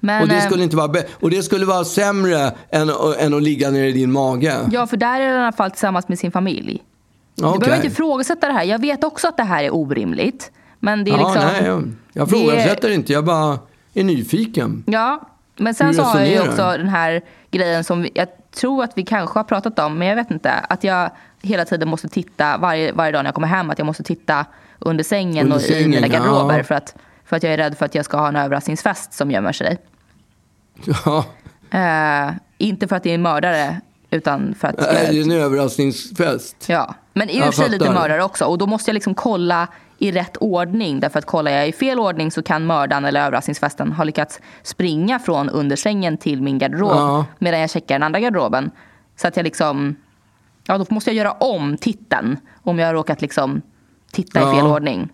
[0.00, 3.42] Men, Och, det eh, skulle inte vara och det skulle vara sämre än, än att
[3.42, 4.56] ligga ner i din mage?
[4.72, 6.82] Ja, för där är den i alla fall tillsammans med sin familj.
[7.34, 7.58] Du Okej.
[7.58, 8.64] behöver inte ifrågasätta det här.
[8.64, 10.50] Jag vet också att det här är orimligt.
[10.80, 11.50] Men det är ja, liksom...
[11.52, 13.58] nej, jag, jag det ifrågasätter inte, jag bara
[13.94, 14.84] är nyfiken.
[14.86, 18.84] Ja, men sen så har jag ju också den här grejen som vi, jag tror
[18.84, 20.52] att vi kanske har pratat om, men jag vet inte.
[20.52, 21.10] Att jag
[21.42, 24.46] hela tiden måste titta, varje, varje dag när jag kommer hem, att jag måste titta
[24.78, 26.56] under sängen Under och i mina garderober.
[26.58, 26.64] ja.
[26.64, 29.30] För, att, för att jag är rädd för att jag ska ha en överraskningsfest som
[29.30, 29.78] gömmer sig.
[31.04, 31.24] Ja,
[31.70, 34.78] Eh, inte för att det är en mördare, utan för att...
[34.78, 36.64] är det en överraskningsfest?
[36.68, 38.44] Ja, men i och för sig lite mördare också.
[38.44, 41.00] Och då måste jag liksom kolla i rätt ordning.
[41.00, 45.18] Därför att kollar jag i fel ordning så kan mördaren eller överraskningsfesten ha lyckats springa
[45.18, 46.90] från undersängen till min garderob.
[46.90, 47.24] Ja.
[47.38, 48.70] Medan jag checkar den andra garderoben.
[49.16, 49.96] Så att jag liksom...
[50.66, 52.36] Ja, då måste jag göra om titeln.
[52.62, 53.62] Om jag har råkat liksom
[54.12, 54.54] titta i Ja.
[54.54, 55.08] fel ordning.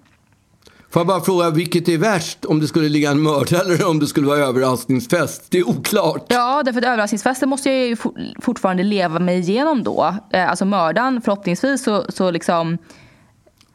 [0.90, 2.44] Får jag bara fråga, vilket är värst?
[2.44, 5.46] Om det skulle ligga en mördare eller om det skulle vara överraskningsfest?
[5.50, 6.24] Det är oklart.
[6.28, 10.14] Ja, därför att överraskningsfesten måste jag ju for- fortfarande leva mig igenom då.
[10.30, 12.78] Eh, Alltså mördaren, förhoppningsvis så, så liksom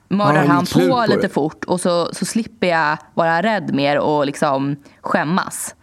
[0.08, 4.26] mördar han han på, lite fort och så, så slipper jag vara rädd mer och
[4.26, 5.76] liksom skämmas.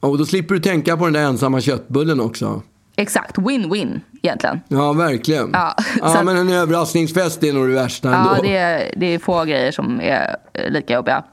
[0.00, 2.62] Och då slipper du tänka på den där ensamma köttbullen också.
[2.96, 4.60] Exakt, win-win egentligen.
[4.68, 5.50] Ja, verkligen.
[5.52, 8.30] Ja, Ja, men en överraskningsfest är nog det värsta ändå.
[8.36, 11.24] Ja, det är, det är få grejer som är eh, lika jobbiga.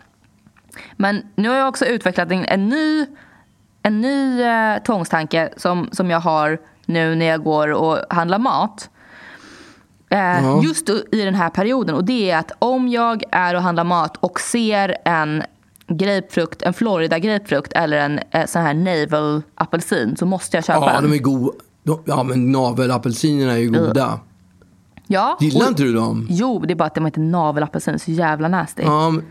[0.95, 3.05] Men nu har jag också utvecklat en, en ny,
[3.83, 8.89] en ny eh, tvångstanke som, som jag har nu när jag går och handlar mat.
[10.09, 11.95] Eh, Just i den här perioden.
[11.95, 15.43] Och det är att om jag är och handlar mat och ser en
[15.87, 20.79] grapefrukt, en Florida grapefrukt eller en eh, sån här navel apelsin så måste jag köpa
[20.85, 21.11] Ja, den.
[21.11, 21.53] de är goda.
[22.05, 24.19] Ja, men navelapelsinerna är ju goda.
[25.07, 26.27] Ja, Gillar och- inte du dem?
[26.29, 28.83] Jo, det är bara att de heter navelapelsin, så jävla nasty.
[28.85, 29.23] Ja, men,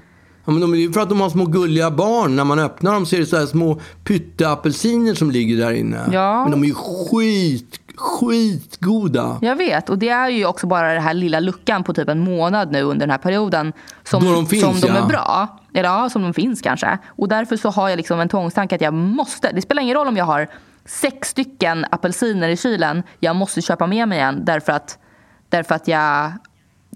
[0.45, 2.37] ja, men de är ju för att de har små gulliga barn.
[2.37, 6.09] När man öppnar dem så är det så här små pytteapelsiner som ligger där inne.
[6.13, 6.43] Ja.
[6.43, 9.39] Men de är ju skit, skitgoda.
[9.43, 12.19] Jag vet, och det är ju också bara den här lilla luckan på typ en
[12.19, 13.73] månad nu under den här perioden
[14.05, 15.05] som Då de finns, som de ja.
[15.05, 15.59] är bra.
[15.75, 16.99] Eller ja, som de finns kanske.
[17.07, 20.09] Och därför så har jag liksom en tvångstanke att jag måste, det spelar ingen roll
[20.09, 20.49] om jag har
[20.85, 24.99] sex stycken apelsiner i kylen, jag måste köpa med mig en därför att,
[25.49, 26.33] därför att jag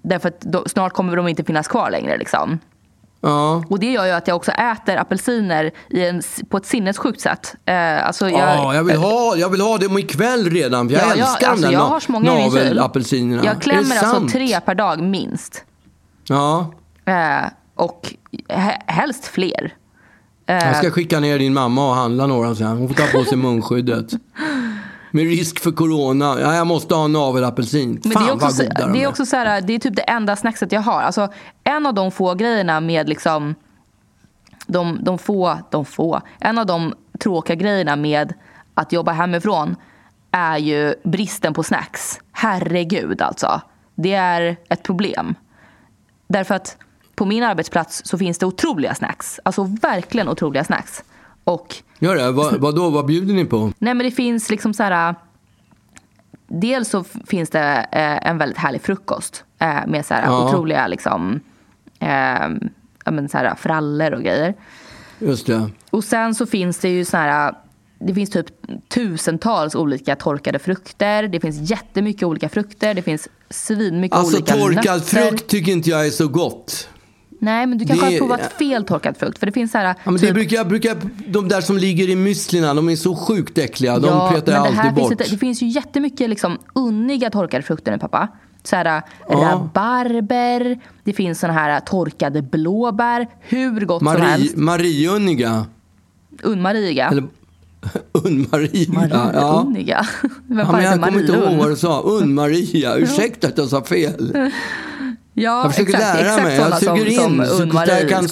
[0.02, 2.18] Därför att då, snart kommer de inte finnas kvar längre.
[2.18, 2.58] Liksom.
[3.22, 3.64] Ja.
[3.68, 7.54] Och det gör ju att jag också äter apelsiner en, på ett sinnessjukt sätt.
[7.64, 10.88] Eh, alltså jag, Ja, jag, vill ha, jag vill ha dem ikväll redan.
[10.88, 12.50] För jag Ja, jag, älskar alltså, de där jag na- har så många i min
[12.50, 12.62] kyl.
[12.62, 13.44] navelapelsinerna.
[13.44, 14.33] Jag klämmer alltså sant?
[14.33, 15.64] tre per dag minst.
[16.28, 16.72] Ja.
[17.04, 18.14] Eh, och
[18.48, 19.74] he- helst fler.
[20.46, 22.66] Eh, Jag ska skicka ner din mamma och handla några sen.
[22.66, 24.06] Hon får ta på sig munskyddet.
[25.10, 26.36] Med risk för corona.
[26.40, 28.00] Ja, jag måste ha en navelapelsin.
[28.04, 29.78] Men Fan det är också, vad goda de det är också så här, det är
[29.78, 31.02] typ det enda snackset jag har.
[31.02, 31.28] Alltså,
[31.64, 33.54] en av de få grejerna med liksom
[34.66, 38.34] de, de få, de få, en av de tråkiga grejerna med
[38.74, 39.76] att jobba hemifrån
[40.30, 42.20] är ju bristen på snacks.
[42.32, 43.60] Herregud alltså.
[43.94, 45.34] det är ett problem.
[46.26, 46.76] Därför att
[47.14, 49.40] på min arbetsplats så finns det otroliga snacks.
[49.42, 51.02] Alltså verkligen otroliga snacks.
[51.50, 52.32] Och Gör det?
[52.32, 52.90] Vad, vad då?
[52.90, 53.72] Vad bjuder ni på?
[53.78, 55.14] Nej men det finns liksom så här.
[56.48, 60.48] Dels så finns det eh, en väldigt härlig frukost eh, med så här Ja.
[60.48, 61.40] otroliga liksom,
[61.98, 62.48] eh,
[63.10, 64.54] men så här frallor och grejer.
[65.18, 65.70] Just det.
[65.90, 67.54] Och sen så finns det ju så här.
[67.98, 68.46] Det finns typ
[68.88, 71.28] tusentals olika torkade frukter.
[71.28, 72.94] Det finns jättemycket olika frukter.
[72.94, 75.28] Det finns svinmycket Alltså olika torkad nötter.
[75.28, 76.88] frukt tycker inte jag är så gott.
[77.42, 79.38] Nej men du kanske Det- har provat fel torkad frukt.
[79.38, 79.85] För det finns så här.
[79.85, 82.96] Ja, men det typ- brukar, jag brukar, de där som ligger i müslina, de är
[82.96, 83.98] så sjukt äckliga.
[83.98, 85.11] De Ja, petar jag det alltid finns bort.
[85.12, 88.29] Inte, det finns ju jättemycket liksom unniga torkade frukter nu pappa.
[88.62, 89.03] Så här, Ja.
[89.53, 93.26] rabarber, det finns såna här torkade blåbär.
[93.40, 94.57] Hur gott som Marie, helst.
[94.57, 95.66] Mariunniga.
[96.42, 97.09] Unmariga.
[97.09, 97.24] Eller
[98.12, 98.92] Unn-Maria.
[98.92, 99.64] Maria Ja.
[99.66, 100.07] Unniga.
[100.46, 102.00] Vem Ja, men jag kommer inte Maria ihåg vad du sa.
[102.00, 102.96] Unn-Maria.
[102.98, 104.50] Ursäkta att jag sa fel.
[105.34, 106.56] Ja, Jag försöker exakt, lära mig.
[106.56, 107.38] Jag suger in.
[108.00, 108.24] jag kan-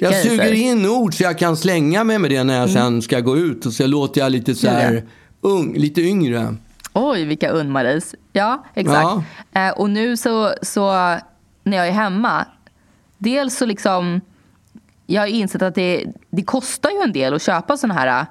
[0.00, 0.46] Jag suger.
[0.46, 0.54] Mm.
[0.54, 3.66] in ord så jag kan slänga mig med det när jag sen ska gå ut.
[3.66, 5.04] Och så låter jag lite så här
[5.40, 6.54] ung, lite yngre.
[6.92, 8.14] Oj, vilka Unn-Maries.
[8.32, 9.24] Ja, exakt.
[9.52, 10.90] Eh, och nu så, så
[11.62, 12.44] när jag är hemma,
[13.18, 14.20] dels så liksom,
[15.06, 18.26] jag har insett att det, det kostar ju en del att köpa såna här eh,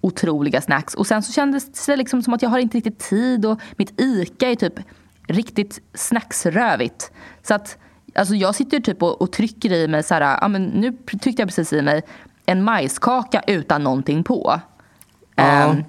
[0.00, 0.94] otroliga snacks.
[0.94, 4.00] Och sen så kändes det liksom som att jag har inte riktigt tid och mitt
[4.00, 4.74] ICA är typ
[5.30, 7.12] riktigt snacksrövigt.
[7.42, 7.78] Så att
[8.14, 11.42] alltså jag sitter typ och, och trycker i mig så här, ja men nu tryckte
[11.42, 12.02] jag precis i mig
[12.46, 14.60] en majskaka utan någonting på.
[15.36, 15.42] Ja.
[15.44, 15.84] Ehm,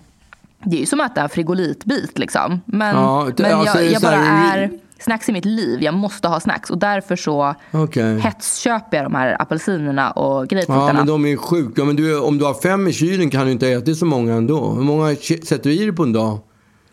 [0.63, 2.62] det är ju som att äta en frigolitbit liksom.
[2.65, 4.71] Men, Ja, det- men alltså, jag, jag bara här- är...
[4.99, 5.84] Snacks i mitt liv.
[5.84, 6.69] Jag måste ha snacks.
[6.69, 8.19] Och därför så Okej.
[8.19, 10.93] hetsköper jag de här apelsinerna och Ja, grapefrukterna.
[10.93, 11.84] men de är sjuka.
[11.86, 14.69] Men du, om du har fem i kylen kan du inte äta så många ändå.
[14.73, 16.39] Hur många sätter du i dig på en dag?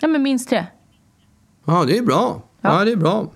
[0.00, 0.66] Ja, men minst tre.
[1.68, 2.42] Ja, det är bra.
[2.60, 2.84] Ja, Ja.
[2.84, 3.26] det är bra.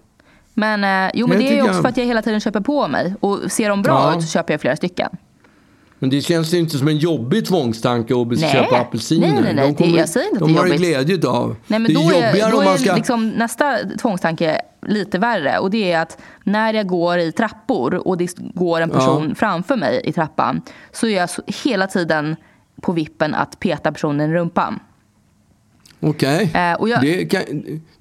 [0.54, 2.40] Men, eh, jo, men Jag det är ju också jag- för att jag hela tiden
[2.40, 3.14] köper på mig.
[3.20, 4.16] Och ser de bra Ja.
[4.18, 5.08] ut så köper jag flera stycken.
[5.98, 8.38] Men det känns ju inte som en jobbig tvångstanke att Nej.
[8.52, 9.28] köpa apelsiner.
[9.28, 10.72] Nej, nej, nej, De det- kommer- jag säger inte att de det är har ju
[10.72, 11.06] jobbigt.
[11.06, 11.56] glädje av.
[11.66, 12.94] Nej, men det är då är, jobbigare då om man är ska...
[12.94, 15.58] liksom nästa tvångstanke lite värre.
[15.58, 19.76] Och det är att när jag går i trappor och det går en person framför
[19.76, 21.28] mig i trappan så är jag
[21.64, 22.36] hela tiden
[22.82, 24.80] på vippen att peta personen i rumpan.
[26.02, 26.50] Okej.
[26.54, 27.42] Eh, jag- det, kan,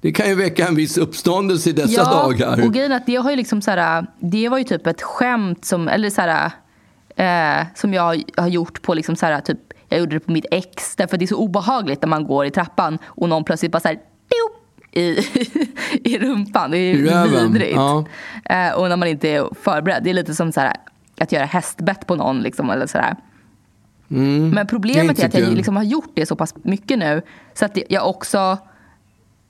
[0.00, 2.64] det kan ju väcka en viss uppståndelse i dessa dagar.
[2.66, 5.64] och grejen att det har ju liksom så här, det var ju typ ett skämt
[5.64, 6.50] som, eller så här,
[7.16, 10.46] eh, som jag har gjort på liksom så här, typ, jag gjorde det på mitt
[10.50, 10.96] ex.
[10.96, 13.88] Därför det är så obehagligt när man går i trappan och någon plötsligt bara så
[13.88, 13.98] här,
[14.94, 15.18] i,
[16.04, 16.70] i rumpan.
[16.70, 17.74] Det är röven, vidrigt.
[17.76, 18.04] ja.
[18.44, 20.04] Eh, och när man inte är förberedd.
[20.04, 20.76] Det är lite som så här,
[21.20, 22.40] att göra hästbett på någon.
[22.40, 23.16] Liksom, eller så här.
[24.12, 27.22] Men Det är problemet är att jag liksom har gjort det så pass mycket nu
[27.54, 28.58] så att jag också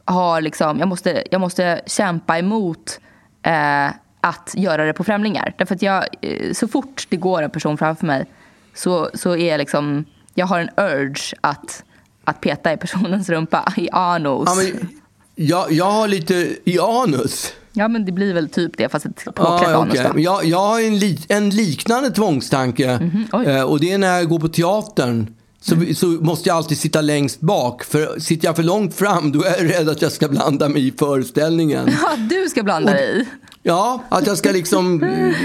[0.04, 3.00] har liksom, jag måste, jag måste kämpa emot
[3.42, 3.86] eh,
[4.20, 5.54] att göra det på främlingar.
[5.58, 8.26] Därför att jag, eh, så fort det går en person framför mig
[8.74, 11.84] så, så är jag liksom, jag har en urge att,
[12.24, 14.42] att peta i personens rumpa, i anus.
[14.46, 14.88] Ja, men,
[15.34, 17.52] jag, jag har lite i anus.
[17.72, 20.04] Ja men det blir väl typ det fast ett påklätt anus okej.
[20.08, 20.14] då.
[20.14, 23.10] Men jag, jag har en, li, en liknande tvångstanke.
[23.32, 23.46] Oj.
[23.46, 25.26] eh, och det är när jag går på teatern.
[25.60, 25.94] Så, Mm.
[25.94, 27.84] så måste jag alltid sitta längst bak.
[27.84, 30.86] För sitter jag för långt fram då är jag rädd att jag ska blanda mig
[30.88, 31.88] i föreställningen.
[32.02, 33.26] Ja, du ska blanda dig i.
[33.64, 35.00] Ja, att jag ska liksom...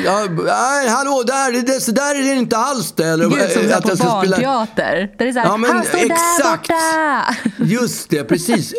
[0.06, 3.06] Ja, nej, hallå, där, det, så där är det inte alls det.
[3.06, 5.10] Eller, Gud, som att på jag ska spela- barnteater.
[5.18, 6.68] Där det är så här, Ja, men han står exakt.
[6.68, 7.64] där borta.
[7.64, 8.74] Just det, precis.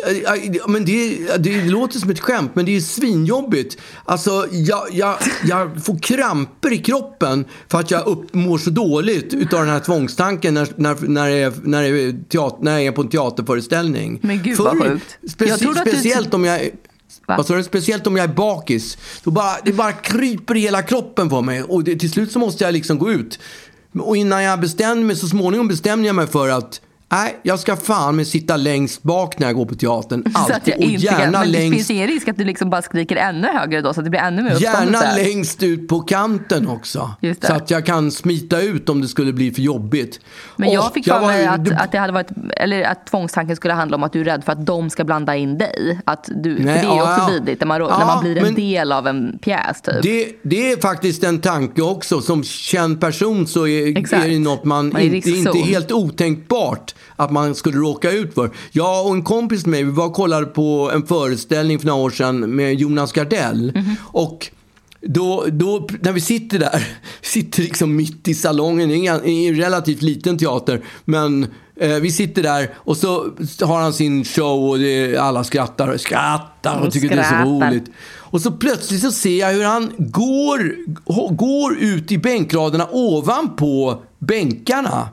[0.67, 3.77] Men det, det låter som ett skämt, men det är svinjobbigt.
[4.05, 9.33] Alltså, jag, jag, jag får kramper i kroppen för att jag upp, mår så dåligt
[9.33, 12.83] utav den här tvångstanken när, när, när, jag, är, när, jag, är teater, när jag
[12.83, 14.19] är på en teaterföreställning.
[14.23, 15.17] Men gud, vad sjukt.
[15.23, 16.69] Speci- speciellt om jag...
[17.25, 17.37] Va?
[17.37, 17.63] Vad sa du?
[17.63, 18.97] Speciellt om jag är bakis.
[19.23, 21.63] Då bara, det bara kryper i hela kroppen på mig.
[21.63, 23.39] Och det, till slut så måste jag liksom gå ut.
[23.99, 27.75] Och innan jag bestämde mig, så småningom bestämde jag mig för att Nej, jag ska
[27.75, 30.23] fan med sitta längst bak när jag går på teatern.
[30.33, 30.73] Så att Alltid.
[30.73, 33.15] jag Och kan, gärna men det längst, finns ingen risk att du liksom bara skriker
[33.15, 37.11] ännu högre då så att det blir ännu mer gärna längst ut på kanten också.
[37.21, 37.45] Det.
[37.45, 40.19] Så att jag kan smita ut om det skulle bli för jobbigt.
[40.57, 43.55] Men jag Och fick för var- mig att, att, det hade varit, eller att tvångstanken
[43.55, 45.99] skulle handla om att du är rädd för att de ska blanda in dig.
[46.05, 48.37] Att du, för det Nej, är ja, också vidrigt när man, Ja, när man blir
[48.47, 50.01] en del av en pjäs typ.
[50.03, 52.21] Det, det är faktiskt en tanke också.
[52.21, 57.31] Som känd person så är, är det något man, Man inte, inte helt otänkbart att
[57.31, 58.51] man skulle råka ut för.
[58.71, 62.01] Jag och en kompis med mig, vi var och kollade på en föreställning för några
[62.03, 63.71] år sedan med Jonas Gardell.
[63.75, 63.95] Mhm.
[64.03, 64.47] Och
[65.01, 66.87] då, då, när vi sitter där,
[67.21, 71.47] sitter liksom mitt i salongen, det är en- relativt liten teater, men
[71.81, 73.25] Eh, vi sitter där och så
[73.61, 77.29] har han sin show och det, alla skrattar och skrattar och tycker det är så
[77.29, 77.45] Skrattar.
[77.71, 77.85] roligt.
[78.17, 80.75] Och så plötsligt så ser jag hur han går,
[81.35, 85.09] går ut i bänkraderna ovanpå bänkarna.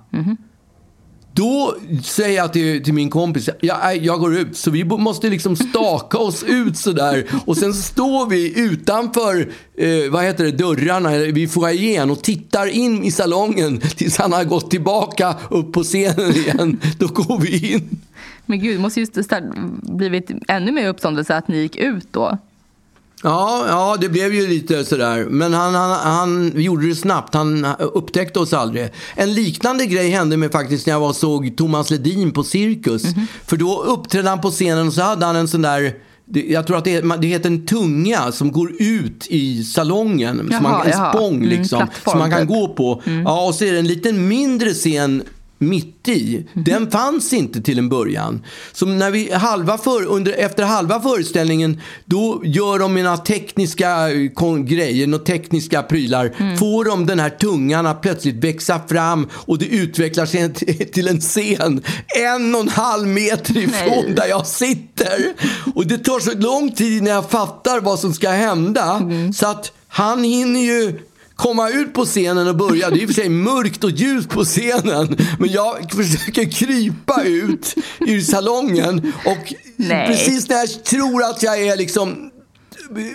[1.37, 4.57] Då säger jag till, till min kompis, jag, jag går ut.
[4.57, 7.27] Så vi måste liksom staka oss ut sådär.
[7.47, 12.67] Och sen står vi utanför, eh, vad heter det, dörrarna vi vid foajén och tittar
[12.67, 16.81] in i salongen tills han har gått tillbaka upp på scenen igen.
[16.99, 17.99] Då går vi in.
[18.47, 19.07] Men gud, det måste ju
[19.83, 22.39] blivit ännu mer uppståndelse att ni gick ut då.
[23.27, 25.27] Ja, ja, det blev ju lite sådär.
[25.31, 27.35] Men han, han, han gjorde det snabbt.
[27.35, 28.89] Han upptäckte oss aldrig.
[29.15, 33.03] En liknande grej hände mig faktiskt när jag var såg Thomas Ledin på Cirkus.
[33.47, 35.95] För då uppträdde han på scenen och så hade han en sån där
[36.49, 40.39] jag tror att det, det heter en tunga som går ut i salongen.
[40.39, 41.13] som Jaha, man, en jaha.
[41.13, 41.79] spång Mm, liksom.
[41.79, 42.49] plattform, som man kan typ.
[42.49, 43.03] gå på.
[43.25, 45.23] Ja, och så är det en liten mindre scen
[45.59, 46.47] mitt i.
[46.55, 48.43] Den fanns inte till en början.
[48.73, 54.57] Så när vi halva för, under, efter halva föreställningen då gör de några tekniska eh,
[54.57, 56.57] grejer, några tekniska prylar.
[56.59, 60.55] Får de den här tungan att plötsligt växa fram och det utvecklar sig
[60.93, 61.83] till- en scen
[62.25, 64.15] en och en halv meter ifrån Nej.
[64.17, 65.33] där jag sitter.
[65.75, 69.03] Och det tar så lång tid när jag fattar vad som ska hända.
[69.35, 71.01] Så att han hinner ju
[71.37, 72.91] komma ut på scenen och börja.
[72.91, 75.17] Det är i och för sig mörkt och ljust på scenen.
[75.39, 79.13] Men jag försöker krypa ut ur salongen.
[79.25, 80.07] Och Nej.
[80.07, 82.31] precis när jag tror att jag är liksom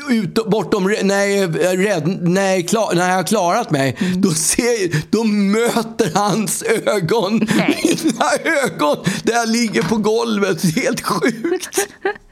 [0.10, 4.22] ut, bortom, när jag rädd, när jag, klar, när jag har klarat mig, Mm.
[4.22, 8.00] då, ser, då möter hans ögon Nej.
[8.04, 8.26] mina
[8.64, 10.64] ögon där jag ligger på golvet.
[10.76, 11.88] Helt sjukt.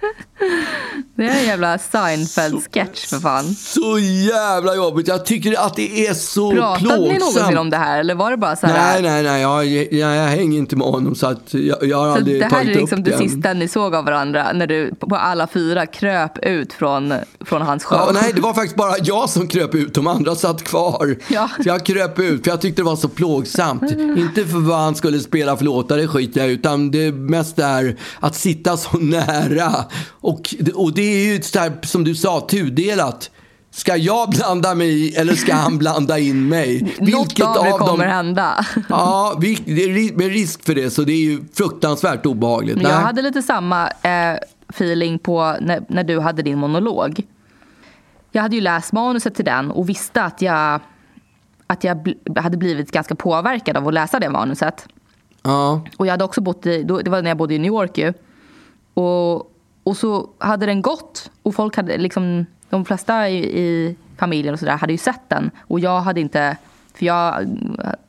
[1.16, 3.46] Det är en jävla Seinfeld-sketch för fan.
[3.56, 5.08] Så jävla jobbigt.
[5.08, 7.12] Jag tycker att det är så Pratade plågsamt.
[7.12, 9.02] ni någonsin om det här eller var det bara så här?
[9.02, 9.42] Nej, nej, nej.
[9.42, 12.44] Jag, jag, jag hänger inte med honom så att jag, jag har Så aldrig det
[12.44, 13.18] här tagit är liksom upp det det.
[13.18, 17.14] sista ni såg av varandra när du på alla fyra kröp ut från,
[17.46, 17.98] från hans show?
[17.98, 19.94] Ja, nej, det var faktiskt bara jag som kröp ut.
[19.94, 21.16] De andra satt kvar.
[21.28, 21.50] Ja.
[21.64, 23.92] Så jag kröp ut för jag tyckte det var så plågsamt.
[24.18, 27.96] Inte för vad han skulle spela för låtar, det skiter jag Utan det mest är
[28.20, 29.72] att sitta så nära.
[30.08, 33.32] Och, och det är ju här, som du sa, tudelat.
[33.72, 36.96] Ska jag blanda mig eller ska han blanda in mig?
[37.00, 38.66] Något av det kommer hända.
[38.90, 42.76] Ja, det är med risk för det så det är ju fruktansvärt obehagligt.
[42.76, 43.04] Men jag Nej.
[43.06, 44.38] hade lite samma eh,
[44.70, 47.22] feeling på när, när du hade din monolog.
[48.32, 50.80] Jag hade ju läst manuset till den och visste att jag,
[51.68, 54.88] att jag hade blivit ganska påverkad av att läsa det manuset.
[55.44, 55.82] Ja.
[55.98, 58.14] Och jag hade också bott i, det var när jag bodde i New York ju.
[58.94, 59.52] Och,
[59.84, 64.60] och så hade den gått och folk hade liksom, de flesta i, i familjen och
[64.60, 65.52] sådär hade ju sett den.
[65.60, 66.58] Och jag hade inte,
[66.94, 67.48] för jag,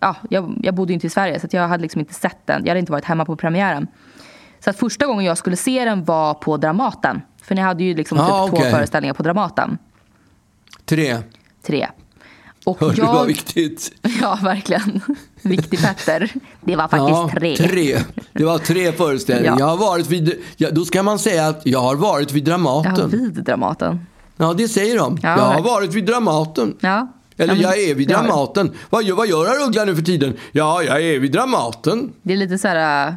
[0.00, 2.62] ja, jag, jag bodde ju inte i Sverige så jag hade liksom inte sett den.
[2.64, 3.86] Jag hade inte varit hemma på premiären.
[4.64, 7.22] Så att första gången jag skulle se den var på Dramaten.
[7.42, 8.64] För ni hade ju liksom Ah, typ okej.
[8.70, 9.78] två föreställningar på Dramaten.
[10.84, 11.18] Tre.
[11.62, 11.88] Tre.
[12.64, 13.92] Och Hörde du vad jag, viktigt?
[14.20, 15.00] ja verkligen.
[15.42, 16.32] Viktig Petter.
[16.60, 17.56] Det var faktiskt tre.
[17.68, 17.98] tre.
[18.32, 19.52] Det var tre föreställningar.
[19.52, 19.58] Ja.
[19.58, 22.52] Jag har varit vid, ja, då ska man säga att jag har varit vid Ja,
[22.52, 23.10] Dramaten.
[23.10, 24.06] vid Dramaten.
[24.36, 25.18] Ja, det säger de.
[25.22, 26.76] Ja, jag har varit vid Dramaten.
[26.80, 27.08] Ja.
[27.36, 28.08] Eller Ja, jag är vid.
[28.08, 28.72] Dramaten.
[28.90, 30.36] Vad gör, vad gör herr Uggla nu för tiden?
[30.52, 32.12] Ja, jag är vid Dramaten.
[32.22, 33.16] Det är lite så här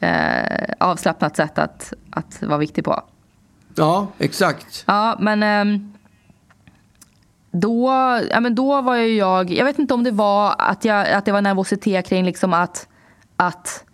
[0.00, 3.02] eh, avslappnat sätt att, att vara viktig på.
[3.74, 4.84] Ja, exakt.
[4.86, 5.92] Ja, men ehm,
[7.50, 7.88] då,
[8.30, 11.24] ja, men då var ju jag, jag vet inte om det var att, jag, att
[11.24, 12.88] det var nervositet kring liksom att,
[13.36, 13.84] att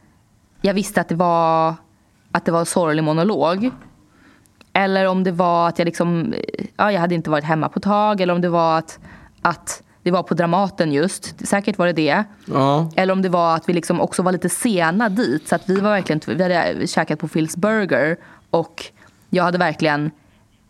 [0.60, 1.74] jag visste att det var
[2.34, 3.70] att det var en sorglig monolog.
[4.72, 6.34] Eller om det var att jag liksom,
[6.76, 8.20] ja, jag hade inte varit hemma på ett tag.
[8.20, 8.98] Eller om det var att,
[9.42, 11.46] att det var på Dramaten just.
[11.46, 12.24] Säkert var det det.
[12.46, 12.90] Ja.
[12.96, 15.48] Eller om det var att vi liksom också var lite sena dit.
[15.48, 18.16] Så att vi var verkligen, vi hade käkat på Phil's Burger.
[18.50, 18.84] Och
[19.30, 20.10] jag hade verkligen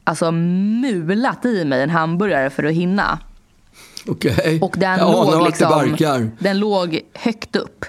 [0.05, 3.19] alltså mulat i mig en hamburgare för att hinna.
[4.09, 4.59] Okej.
[4.63, 7.85] Och den, jag anar låg, liksom, den låg högt upp.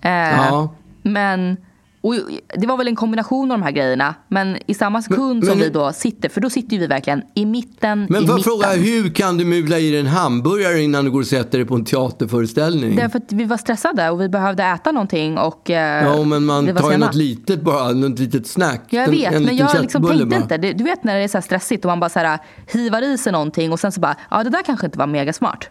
[0.00, 0.74] Eh, Ja.
[1.02, 1.56] Men
[2.02, 2.14] och
[2.56, 4.14] det var väl en kombination av de här grejerna.
[4.28, 7.22] Men i samma sekund som men- vi då sitter, för då sitter ju vi verkligen
[7.34, 11.10] i mitten, Men får fråga, hur kan du mula i dig en hamburgare innan du
[11.10, 12.96] går och sätter dig på en teaterföreställning?
[12.96, 15.38] Därför att vi var stressade och vi behövde äta någonting.
[15.38, 17.06] Och, eh, Ja, men man tar ju sena.
[17.06, 18.82] något litet bara, något litet snack.
[18.90, 20.36] Jag En- vet, en men liten jag liksom tänkte bara.
[20.36, 20.56] inte.
[20.58, 22.38] Du vet när det är så här stressigt och man bara så här,
[22.72, 25.32] hivar i sig någonting och sen så bara, ja det där kanske inte var mega
[25.32, 25.70] smart.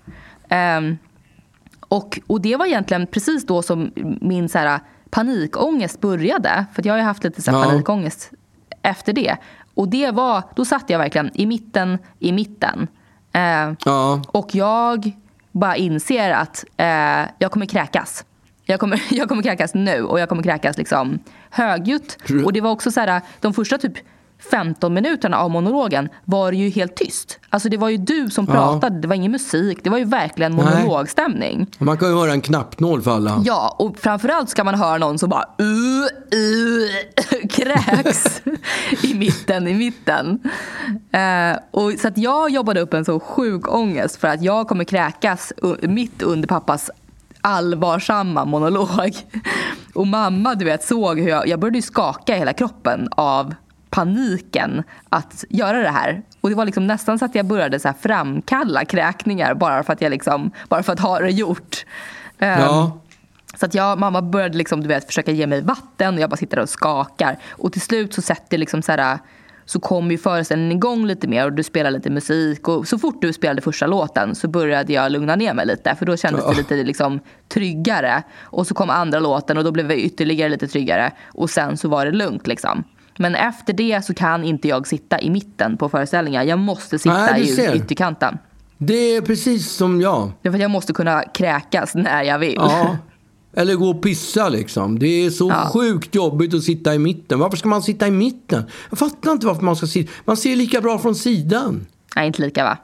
[0.50, 0.98] Ehm,
[1.90, 3.92] och, och det var egentligen precis då som
[4.22, 4.80] min så här,
[5.10, 6.66] panikångest började.
[6.74, 7.64] För jag har ju haft lite så här, Ja.
[7.66, 8.32] panikångest
[8.82, 9.38] efter det.
[9.74, 12.88] Och det var, då satt jag verkligen i mitten, i mitten.
[13.32, 14.22] Ehm, Ja.
[14.28, 15.12] och jag
[15.52, 18.26] bara inser att eh, jag kommer kräkas.
[18.66, 22.18] Jag kommer, jag kommer kräkas nu och jag kommer kräkas liksom högljutt.
[22.46, 23.94] Och det var också så här, de första typ
[24.52, 27.40] 15 minuterna av monologen var det ju helt tyst.
[27.50, 28.54] Alltså det var ju du som Ja.
[28.54, 31.68] pratade, det var ingen musik, det var ju verkligen monologstämning.
[31.78, 33.42] Man kan ju höra en knappnål falla.
[33.46, 36.06] Ja, och framförallt ska man höra någon som bara uh,
[36.40, 38.42] uh, kräks
[39.04, 40.40] i mitten, i mitten.
[41.12, 44.84] Eh, och så att jag jobbade upp en så sjuk ångest för att jag kommer
[44.84, 46.90] kräkas mitt under pappas
[47.42, 49.16] allvarsamma monolog.
[49.94, 53.54] Och mamma du vet såg hur jag, jag började skaka i hela kroppen av
[53.90, 56.22] paniken att göra det här.
[56.42, 60.02] Och det var liksom nästan så att jag började så framkalla kräkningar bara för att
[60.02, 61.86] jag liksom, bara för att ha det gjort.
[62.40, 63.00] Eh, Ja.
[63.60, 66.38] så att jag, mamma började liksom, du vet, försöka ge mig vatten och jag bara
[66.38, 67.38] sitter där och skakar.
[67.50, 69.18] Och till slut så sätter liksom så här,
[69.66, 72.68] så kom ju föreställningen igång lite mer och du spelar lite musik.
[72.68, 75.96] Och så fort du spelade första låten så började jag lugna ner mig lite.
[75.96, 78.24] För då kändes det lite liksom tryggare.
[78.42, 81.12] Och så kom andra låten och då blev jag ytterligare lite tryggare.
[81.28, 82.84] Och sen så var det lugnt liksom.
[83.22, 86.44] Men efter det så kan inte jag sitta i mitten på föreställningar.
[86.44, 88.38] Jag måste sitta Nej, i ytterkanten.
[88.78, 90.32] Det är precis som jag.
[90.42, 92.56] Det är för att jag måste kunna kräkas när jag vill.
[92.58, 92.98] Ja.
[93.54, 95.00] Eller gå och pissa liksom.
[95.00, 95.70] Det är så Ja.
[95.74, 97.40] sjukt jobbigt att sitta i mitten.
[97.40, 98.64] Varför ska man sitta i mitten?
[98.90, 100.12] Jag fattar inte varför man ska sitta.
[100.26, 101.86] Man ser lika bra från sidan.
[102.16, 102.78] Nej, inte lika va?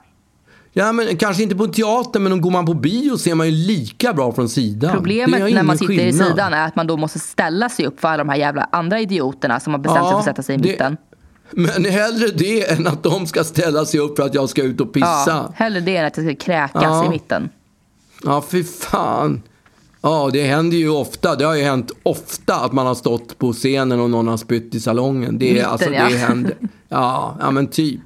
[0.78, 3.52] Ja, men kanske inte på en teater, men går man på bio ser man ju
[3.52, 4.90] lika bra från sidan.
[4.92, 6.28] Det Problemet när man sitter i skillnad.
[6.28, 9.00] sidan är att man då måste ställa sig upp för alla de här jävla andra
[9.00, 10.98] idioterna som har bestämt sig för att sätta sig i det- mitten.
[11.52, 14.82] Men hellre det än att de ska ställa sig upp för att jag ska ut
[14.82, 15.24] och pissa.
[15.28, 17.06] Ja, hellre det än att jag ska kräkas Ja.
[17.06, 17.50] i mitten.
[18.24, 19.42] Ja, fy fan.
[20.02, 21.36] Ja, det händer ju ofta.
[21.36, 24.76] Det har ju hänt ofta att man har stått på scenen och någon har spytt
[24.76, 25.40] i salongen.
[25.40, 26.18] Det, är, Mitten, alltså, det ja.
[26.18, 26.54] händer.
[26.90, 28.02] Ja, ja, men typ.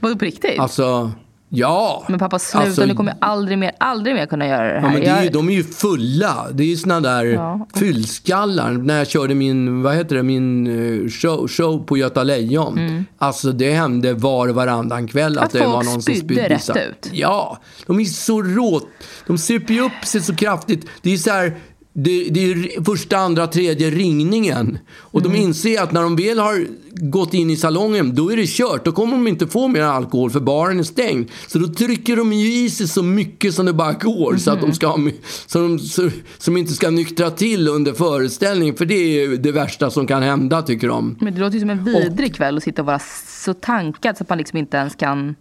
[0.00, 0.58] Vadå på riktigt?
[0.58, 1.10] Alltså,
[1.52, 2.04] ja.
[2.08, 4.92] men pappa sluta, Alltså, du kommer aldrig mer, aldrig mer kunna göra det Ja, här.
[4.92, 6.46] men det är ju, de är ju fulla.
[6.52, 7.66] Det är ju såna där Ja.
[7.74, 8.70] fyllskallar.
[8.72, 10.66] När jag körde min, vad heter det, min
[11.04, 13.04] eh, show, show på Göta Lejon.
[13.18, 15.44] Alltså det hände var och varannan kväll att, Mm.
[15.44, 16.40] Att det folk var någon som spydde spydde.
[16.46, 17.08] i rätt ut.
[17.12, 18.88] Ja, de är så råt.
[19.26, 20.86] De super ju upp sig så kraftigt.
[21.02, 21.54] Det är så här,
[21.92, 24.78] det, det är första, andra, tredje ringningen.
[24.92, 25.32] Och Mm.
[25.32, 28.84] de inser att när de väl har gått in i salongen, då är det kört.
[28.84, 31.30] Då kommer de inte få mer alkohol för baren är stängd.
[31.46, 34.36] Så då trycker de ju i sig så mycket som det bara går.
[34.36, 35.14] Så att de ska ha, my-
[35.46, 38.74] så de, så, som inte ska nyktra till under föreställningen.
[38.76, 41.16] För det är det värsta som kan hända, tycker de.
[41.20, 43.00] Men det låter ju som en vidrig kväll att sitta och vara
[43.44, 45.34] så tankad så att man liksom inte ens kan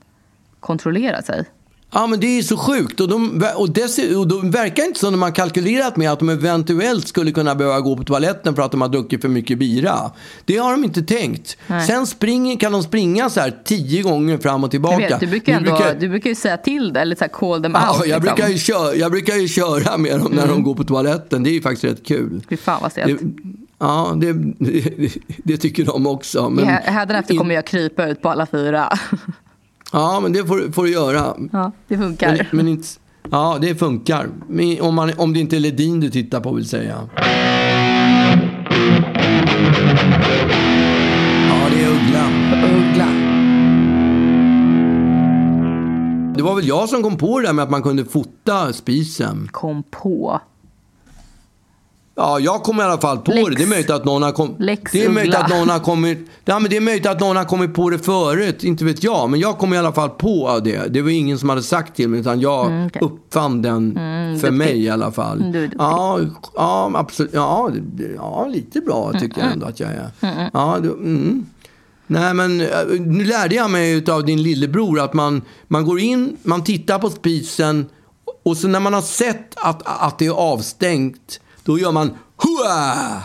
[0.60, 1.45] kontrollera sig.
[1.93, 2.99] Ja, men det är så sjukt.
[2.99, 6.29] Och de, och dessutom, och de verkar inte som de har kalkylerat med att de
[6.29, 10.11] eventuellt skulle kunna behöva gå på toaletten för att de har druckit för mycket bira.
[10.45, 11.57] Det har de inte tänkt.
[11.67, 11.87] Nej.
[11.87, 14.97] Sen springer, kan de springa så här tio gånger fram och tillbaka.
[14.97, 17.61] vet, du, brukar ändå, brukar- du brukar ju säga till det, eller så här call
[17.63, 17.97] them Ja, out.
[17.99, 18.21] jag, liksom.
[18.21, 21.43] brukar ju köra, jag brukar ju köra med dem när de går på toaletten.
[21.43, 22.41] Det är ju faktiskt rätt kul.
[22.49, 23.21] Fy fan vad stelt.
[23.79, 25.11] ja, det, det,
[25.43, 26.49] det tycker de också.
[26.49, 28.89] Men, Hä- Hädanefter kommer jag krypa ut på alla fyra.
[29.91, 31.35] Ja, men det får, får du göra.
[31.51, 32.35] Ja, det funkar.
[32.37, 32.87] Men, men inte,
[33.31, 34.29] ja, det funkar.
[34.47, 37.09] Men om, man, om det inte är Ledin du tittar på vill säga.
[41.49, 42.25] Ja, det är Uggla.
[42.77, 43.07] Uggla.
[46.35, 49.49] Det var väl jag som kom på det där med att man kunde fota spisen.
[49.51, 50.41] Kom på.
[52.20, 53.55] Ja, jag kom i alla fall på Lex- det.
[53.55, 54.61] Det är möjligt att någon har.
[54.63, 56.30] Lex Det är möjligt att någon har kommit...
[56.45, 58.63] Ja, men det är möjligt att någon har kommit på det förut.
[58.63, 59.30] Inte vet jag.
[59.30, 60.93] Men jag kom i alla fall på det.
[60.93, 62.20] Det var ingen som hade sagt till mig.
[62.20, 63.01] Utan jag Mm, okej.
[63.01, 64.53] uppfann den för duktig.
[64.53, 65.39] mig i alla fall.
[65.39, 65.80] Mm, du är duktig.
[65.80, 66.20] ja,
[66.55, 67.32] ja, absolut.
[67.34, 67.72] Ja,
[68.17, 70.09] ja, lite bra tycker jag ändå att jag är.
[70.53, 71.45] Ja, det, mm.
[72.07, 72.67] Nej, men eh,
[72.99, 77.09] nu lärde jag mig av din lillebror att man, man går in, man tittar på
[77.09, 77.86] spisen
[78.45, 81.39] och så när man har sett att, att det är avstängt,
[81.70, 83.24] då gör man hua!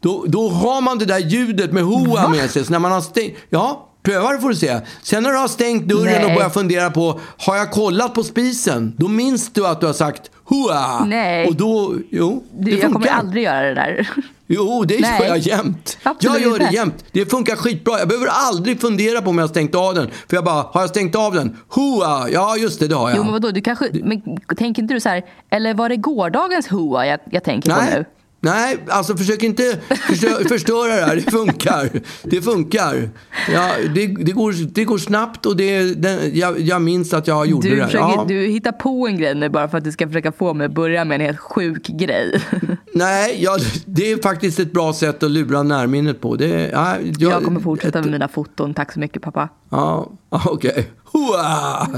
[0.00, 2.64] Då, då har man det där ljudet med hoa med sig.
[2.64, 4.80] Så när man har stängt, ja, pröva det får du se.
[5.02, 6.24] Sen när du har stängt dörren Nej.
[6.24, 8.94] och börjar fundera på, har jag kollat på spisen?
[8.96, 11.04] Då minns du att du har sagt hua!
[11.04, 11.46] Nej.
[11.48, 12.92] Och då, jo, det Du, jag funkar.
[13.00, 14.08] kommer aldrig göra det där.
[14.46, 15.20] Jo, det Nej.
[15.20, 15.98] gör jag jämt.
[16.02, 17.04] Absolut jag gör det jämt.
[17.12, 17.98] Det funkar skitbra.
[17.98, 20.10] Jag behöver aldrig fundera på om jag har stängt av den.
[20.28, 21.56] För jag bara, har jag stängt av den?
[21.68, 22.28] Hoa!
[22.30, 23.16] Ja, just det, det har jag.
[23.16, 24.22] Jo men vadå, du kanske, men
[24.56, 27.90] tänker inte du så här, eller var det gårdagens hoa jag, jag tänker på Nej.
[27.94, 28.04] nu?
[28.42, 29.78] Nej, alltså försök inte
[30.08, 31.16] förstö- förstöra det här.
[31.16, 31.90] Det funkar.
[32.22, 33.10] Det funkar.
[33.52, 37.46] Ja, det, det, går, det går snabbt och det, det, jag, jag minns att jag
[37.46, 37.84] gjorde Du, det.
[37.84, 38.24] försöker, Ja.
[38.28, 40.72] du hittar på en grej nu bara för att du ska försöka få mig att
[40.74, 42.42] börja med en helt sjuk grej.
[42.94, 46.36] Nej, ja, det är faktiskt ett bra sätt att lura närminnet på.
[46.36, 49.48] Det, ja, jag, Jag kommer fortsätta med mina foton, tack så mycket pappa.
[49.70, 50.90] Ja, okej.
[51.04, 51.88] Hoa!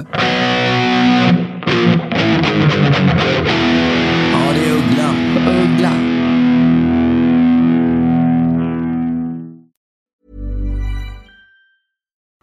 [4.33, 5.15] Ja, det är Uggla.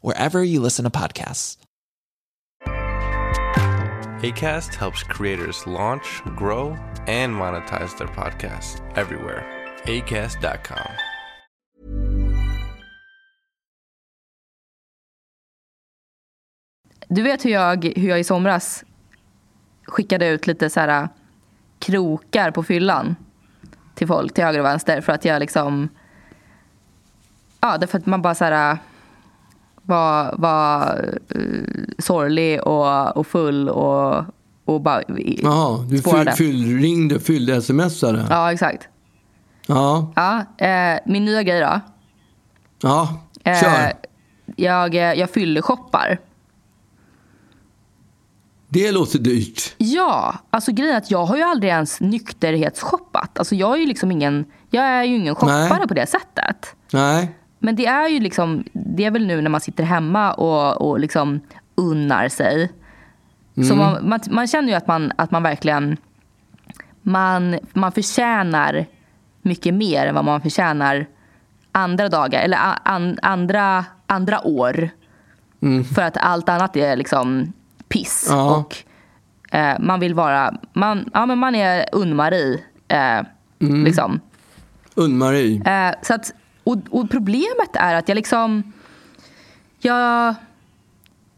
[0.00, 1.56] wherever you listen to podcasts.
[4.24, 6.76] ACAST helps creators launch, grow,
[7.06, 9.44] and monetize their podcasts everywhere.
[9.84, 10.88] ACAST.com.
[17.08, 18.84] Du vet hur jag, hur jag i somras
[19.84, 21.08] skickade ut lite så här
[21.78, 23.16] krokar på fyllan
[23.94, 25.88] till folk till höger och vänster för att jag liksom...
[27.60, 28.78] Ja, därför att man bara så här
[29.84, 31.04] var, var
[31.36, 31.62] uh,
[31.98, 34.24] sorglig och, och full och,
[34.64, 35.02] och bara
[35.42, 38.26] Jaha, du fyll, fyll, ringde, fyllde smsade?
[38.30, 38.88] Ja, exakt.
[39.66, 40.12] Ja.
[40.16, 41.80] ja eh, min nya grej då.
[42.80, 43.86] Ja, kör.
[43.86, 43.92] Eh,
[44.56, 46.18] jag, jag fyller shoppar.
[48.68, 49.74] Det låter dyrt.
[49.78, 53.38] Ja, alltså grejen är att jag har ju aldrig ens nykterhetsshoppat.
[53.38, 55.88] Alltså jag är ju liksom ingen, jag är ju ingen shoppare Nej.
[55.88, 56.76] på det sättet.
[56.92, 57.34] Nej.
[57.64, 61.00] Men det är ju liksom, det är väl nu när man sitter hemma och, och
[61.00, 61.40] liksom
[61.74, 62.72] unnar sig.
[63.56, 63.68] Mm.
[63.68, 65.96] Så man, man, man, känner ju att man, att man verkligen,
[67.02, 68.86] man, man förtjänar
[69.42, 71.06] mycket mer än vad man förtjänar
[71.72, 74.88] andra dagar eller an, andra, andra år.
[75.62, 75.84] Mm.
[75.84, 77.52] För att allt annat är liksom
[77.88, 78.26] piss.
[78.30, 78.56] Ja.
[78.56, 78.76] Och
[79.56, 82.60] eh, man vill vara, man, ja, men man är Unn-Marie.
[82.88, 83.22] Eh,
[83.60, 83.84] mm.
[83.84, 84.20] liksom.
[84.94, 85.62] Unn-Marie.
[85.66, 86.34] Eh, så att
[86.64, 88.72] och, och, problemet är att jag liksom...
[89.78, 90.34] Jag,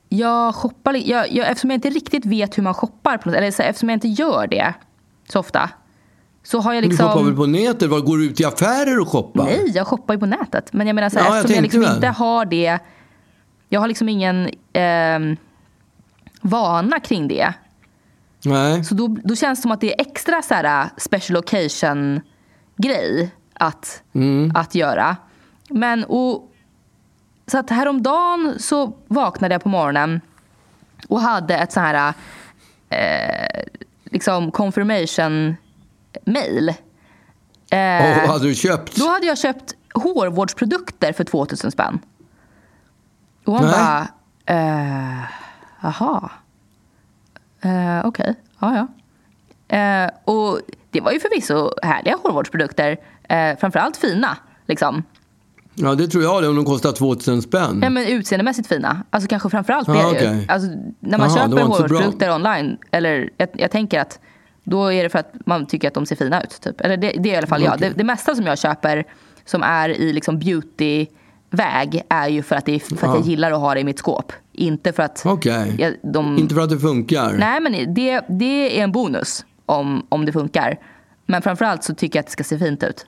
[0.09, 0.95] jag shoppar...
[0.95, 3.89] Jag, jag, eftersom jag inte riktigt vet hur man shoppar, på något, eller så, eftersom
[3.89, 4.75] jag inte gör det
[5.29, 5.71] så ofta.
[6.43, 7.07] Så har jag liksom...
[7.07, 7.91] Du shoppar väl på nätet?
[7.91, 9.45] Var går du ut i affärer och shoppar?
[9.45, 10.73] Nej, jag shoppar ju på nätet.
[10.73, 12.79] Men jag menar så här, ja, eftersom jag, jag liksom inte har det...
[13.69, 15.39] Jag har liksom ingen eh,
[16.41, 17.55] vana kring det.
[18.45, 18.85] Nej.
[18.85, 22.21] Så då, då känns det som att det är extra så här, special occasion
[22.77, 23.31] grej
[23.61, 24.53] att, mm.
[24.55, 25.17] att göra.
[25.69, 26.53] Men och,
[27.47, 30.21] så att häromdagen så vaknade jag på morgonen
[31.09, 32.15] och hade ett så här
[32.89, 33.63] eh,
[34.05, 35.57] liksom confirmation
[36.25, 36.69] mail.
[37.71, 38.97] Eh, och hade du köpt?
[38.97, 41.99] Då hade jag köpt hårvårdsprodukter för 2000 spänn.
[43.45, 43.73] Och hon Nej.
[43.73, 44.09] bara,
[44.47, 45.25] eh,
[45.81, 46.31] jaha.
[47.61, 48.35] Eh, Okej, okay.
[48.59, 48.87] ja ja.
[49.77, 52.97] Eh, och det var ju förvisso härliga hårvårdsprodukter.
[53.29, 54.37] Eh, framförallt fina.
[54.67, 55.03] Liksom.
[55.75, 57.81] Ja, det tror jag det, om de kostar 2000 spänn.
[57.83, 59.03] Ja, men utseendemässigt fina.
[59.11, 60.05] Alltså kanske framförallt det.
[60.05, 60.45] Ah, okay.
[60.49, 60.69] alltså,
[61.01, 64.21] när man Aha, köper hårvårdsprodukter online, eller jag, jag, tänker att
[64.65, 66.61] då är det för att man tycker att de ser fina ut.
[66.61, 66.81] Typ.
[66.81, 67.73] Eller det, det är i alla fall okay.
[67.73, 67.81] jag.
[67.81, 69.05] Det, det, mesta som jag köper
[69.45, 71.07] som är i liksom beauty
[71.51, 73.85] väg är ju för att, det är, för att jag gillar att ha det i
[73.85, 74.33] mitt skåp.
[74.53, 75.27] Inte för att...
[75.27, 75.95] Okay.
[76.39, 77.33] Inte för att det funkar?
[77.33, 80.79] Nej, men det, det är en bonus om, om det funkar.
[81.27, 83.07] Men framförallt så tycker jag att det ska se fint ut.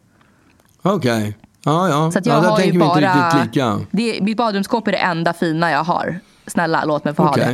[0.83, 1.19] Okej.
[1.19, 1.33] Okay.
[1.65, 2.11] Ja, ja.
[2.11, 3.81] Så jag ja, har ju bara, lika.
[3.91, 6.21] Det, mitt badrumsskåp är det enda fina jag har.
[6.47, 7.45] Snälla, låt mig få okay.
[7.45, 7.51] ha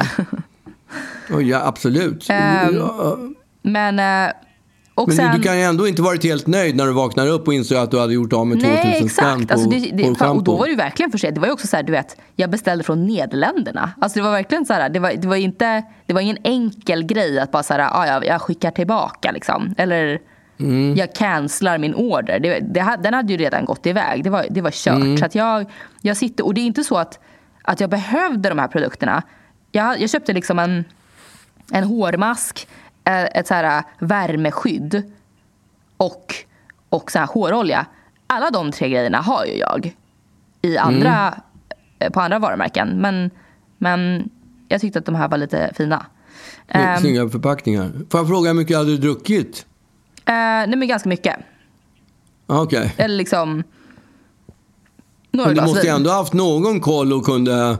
[1.28, 1.34] det.
[1.34, 2.30] oh, ja, absolut.
[2.30, 3.98] Um, men...
[3.98, 4.34] Uh,
[4.96, 7.54] men sen, du kan ju ändå inte varit helt nöjd när du vaknar upp och
[7.54, 10.44] inser att du hade gjort av med 2000 spänn på, alltså det, det, på Och
[10.44, 11.34] då var det ju verkligen för sent.
[11.34, 13.90] Det var ju också så här, du vet, jag beställde från Nederländerna.
[14.00, 17.04] Alltså det var verkligen så här, det var, det var inte, det var ingen enkel
[17.04, 19.74] grej att bara så här, ah, jag, jag skickar tillbaka liksom.
[19.78, 20.18] Eller
[20.58, 20.94] Mm.
[20.96, 22.40] Jag cancelar min order.
[22.40, 24.24] Det, det, den hade ju redan gått iväg.
[24.24, 24.96] Det var, det var kört.
[24.96, 25.16] Mm.
[25.16, 25.66] Så jag,
[26.00, 27.18] jag sitter, och det är inte så att,
[27.62, 29.22] att jag behövde de här produkterna.
[29.72, 30.84] Jag, jag köpte liksom en,
[31.72, 32.68] en hårmask,
[33.04, 35.12] eh, ett så här värmeskydd
[35.96, 36.34] och,
[36.88, 37.86] och så här hårolja.
[38.26, 39.94] Alla de tre grejerna har ju jag
[40.62, 41.34] i andra,
[41.98, 42.88] eh, på andra varumärken.
[42.88, 43.30] Men,
[43.78, 44.30] men
[44.68, 46.06] jag tyckte att de här var lite fina.
[46.68, 47.92] Ehm, Snygga förpackningar.
[48.10, 49.66] Får jag fråga hur mycket hade du druckit?
[50.26, 50.34] Eh,
[50.68, 51.36] nej men ganska mycket.
[52.46, 52.94] Ah, Okej.
[52.96, 53.62] Eller liksom
[55.30, 57.76] några Men du måste ju ändå ha haft någon koll och kunde...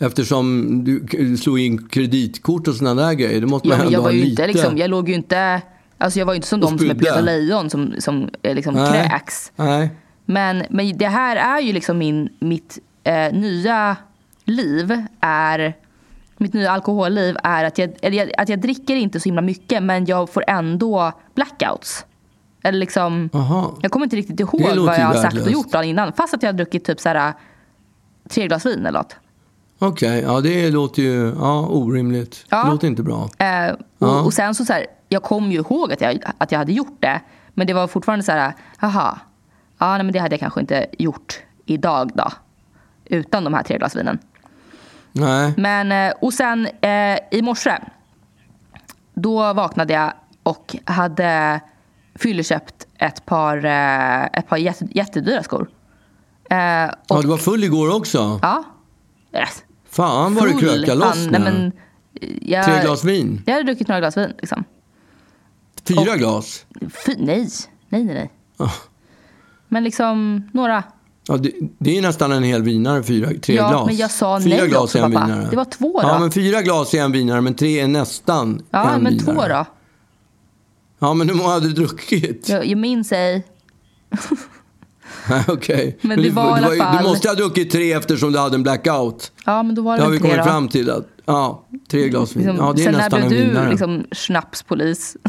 [0.00, 3.40] Eftersom du slog in kreditkort och sådana där grejer.
[3.40, 4.30] Det måste Ja, man men ändå jag var ha ju lite.
[4.30, 5.62] inte liksom, jag låg ju inte,
[5.98, 6.94] alltså jag var ju inte som de som är.
[6.94, 9.08] Peter Lejon som, som liksom Nej.
[9.08, 9.52] kräks.
[9.56, 9.90] Nej.
[10.24, 13.96] Men, men det här är ju liksom min, mitt eh, nya
[14.44, 15.74] liv är
[16.40, 17.90] mitt nya alkoholliv är att jag,
[18.38, 22.06] att jag dricker inte så himla mycket men jag får ändå blackouts.
[22.62, 23.74] Eller liksom, Aha.
[23.80, 26.12] jag kommer inte riktigt ihåg vad jag har sagt och gjort dagen innan.
[26.12, 27.32] Fast att jag har druckit typ så här,
[28.28, 29.16] tre glas vin eller något.
[29.78, 32.46] Okej, ja det låter ju ja, orimligt.
[32.48, 32.64] Ja.
[32.64, 33.28] Det låter inte bra.
[33.38, 34.22] Eh, och, Ja.
[34.22, 36.96] och sen så, så här, jag kom ju ihåg att jag, att jag hade gjort
[37.00, 37.20] det.
[37.54, 39.18] Men det var fortfarande så här, jaha,
[39.78, 42.28] ja, nej, men det hade jag kanske inte gjort idag då.
[43.04, 44.18] Utan de här tre glas vinen.
[45.12, 45.54] Nej.
[45.56, 47.78] Men, eh, och sen eh, i morse,
[49.14, 51.60] då vaknade jag och hade
[52.14, 55.70] fylleköpt ett par, eh, ett par jätte, jättedyra skor.
[56.50, 58.38] Eh, Ja, och, du var full igår också.
[58.42, 58.64] ja.
[59.34, 59.64] Yes.
[59.90, 61.30] Fan vad du krökar loss nu.
[61.30, 61.72] nej, men,
[62.42, 63.42] jag, Tre glas vin?
[63.46, 64.32] Jag hade druckit några glas vin.
[64.38, 64.64] Liksom.
[65.88, 66.66] Fyra glas?
[67.06, 67.48] Fy, nej,
[67.88, 68.14] nej, nej.
[68.14, 68.30] nej.
[68.56, 68.72] Ah.
[69.68, 70.82] Men liksom några.
[71.28, 73.86] Ja, det, det är nästan en hel vinare, fyra, tre Ja, glas.
[73.86, 75.26] men jag sa fyra nej glas också, är en pappa.
[75.26, 75.46] vinare.
[75.50, 76.08] Det var två då.
[76.08, 79.34] Ja, men fyra glas är en vinare, men tre är nästan Ja, en men vinare.
[79.34, 79.64] två då.
[80.98, 82.48] Ja, men hur många hade du druckit?
[82.48, 83.46] Jag, jag minns ej.
[85.48, 85.98] Okej.
[86.00, 89.32] Men det du, var du, du måste ha druckit tre eftersom du hade en blackout.
[89.44, 90.42] Ja, men då var det Det har vi kommit då.
[90.44, 90.90] fram till.
[90.90, 92.46] Att, ja, tre glas vin.
[92.46, 93.70] Liksom, Ja, det är sen när nästan blev en du vinare.
[93.70, 95.16] liksom snapspolis?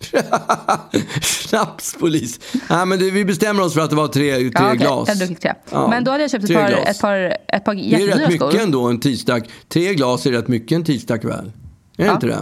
[1.22, 2.40] Snapspolis.
[2.70, 5.08] Nej, men det, vi bestämmer oss för att det var tre, tre ja, okej, glas.
[5.08, 5.54] Jag druckit tre.
[5.70, 6.80] Ja, Men då hade jag köpt ett par, glas.
[6.88, 8.60] ett par, ett par Det är rätt jättedyra mycket skor.
[8.60, 9.40] ändå en tisdag.
[9.68, 11.52] Tre glas är rätt mycket en tisdagkväll.
[11.96, 12.12] Är Ja.
[12.14, 12.38] inte det?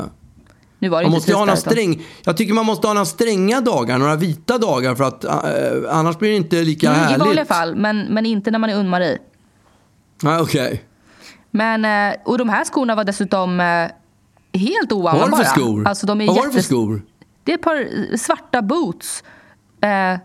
[0.78, 3.04] Nu var det Man inte måste ha några sträng, jag tycker man måste ha några
[3.04, 5.32] stränga dagar, några vita dagar för att äh,
[5.90, 7.18] annars blir det inte lika Mm, I härligt.
[7.26, 9.18] vanliga fall, men, men inte när man är Unn-Marie.
[10.22, 10.82] Nej, okej.
[11.50, 13.66] Men, eh, och de här skorna var dessutom eh,
[14.60, 15.44] helt Vad var det oanvändbara.
[15.44, 15.86] för skor?
[15.88, 17.02] Alltså, de är Vad var det för jättes- skor?
[17.46, 19.24] Det är ett par svarta boots
[19.80, 20.18] eh,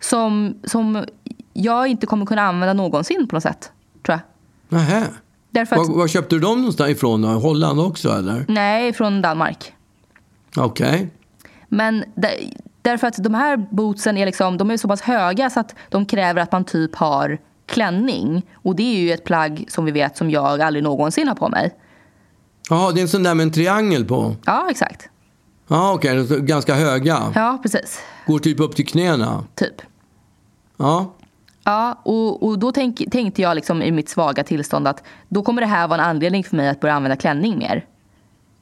[0.00, 1.04] som, som
[1.52, 3.72] jag inte kommer kunna använda någonsin på något sätt.
[4.06, 4.78] Tror jag.
[4.78, 5.06] Nähä.
[5.50, 7.24] Därför att, Var, var köpte du dem någonstans ifrån?
[7.24, 8.44] Holland också eller?
[8.48, 9.72] nej, från Danmark.
[10.56, 11.10] Okej.
[11.68, 12.30] Men där,
[12.82, 16.06] därför att de här bootsen är, liksom, de är så pass höga så att de
[16.06, 18.42] kräver att man typ har klänning.
[18.54, 21.48] Och det är ju ett plagg som vi vet som jag aldrig någonsin har på
[21.48, 21.74] mig.
[22.70, 24.36] Jaha, det är en sån där med en triangel på?
[24.46, 25.08] Ja, exakt.
[25.68, 26.16] Ja, okej.
[26.16, 27.32] de är Ganska höga.
[27.34, 28.00] Ja, precis.
[28.26, 29.44] Går typ upp till knäna.
[29.54, 29.82] Typ.
[30.76, 31.12] Ja.
[31.64, 35.60] Ja, och, och då tänk, tänkte jag liksom i mitt svaga tillstånd att då kommer
[35.62, 37.84] det här vara en anledning för mig att börja använda klänning mer.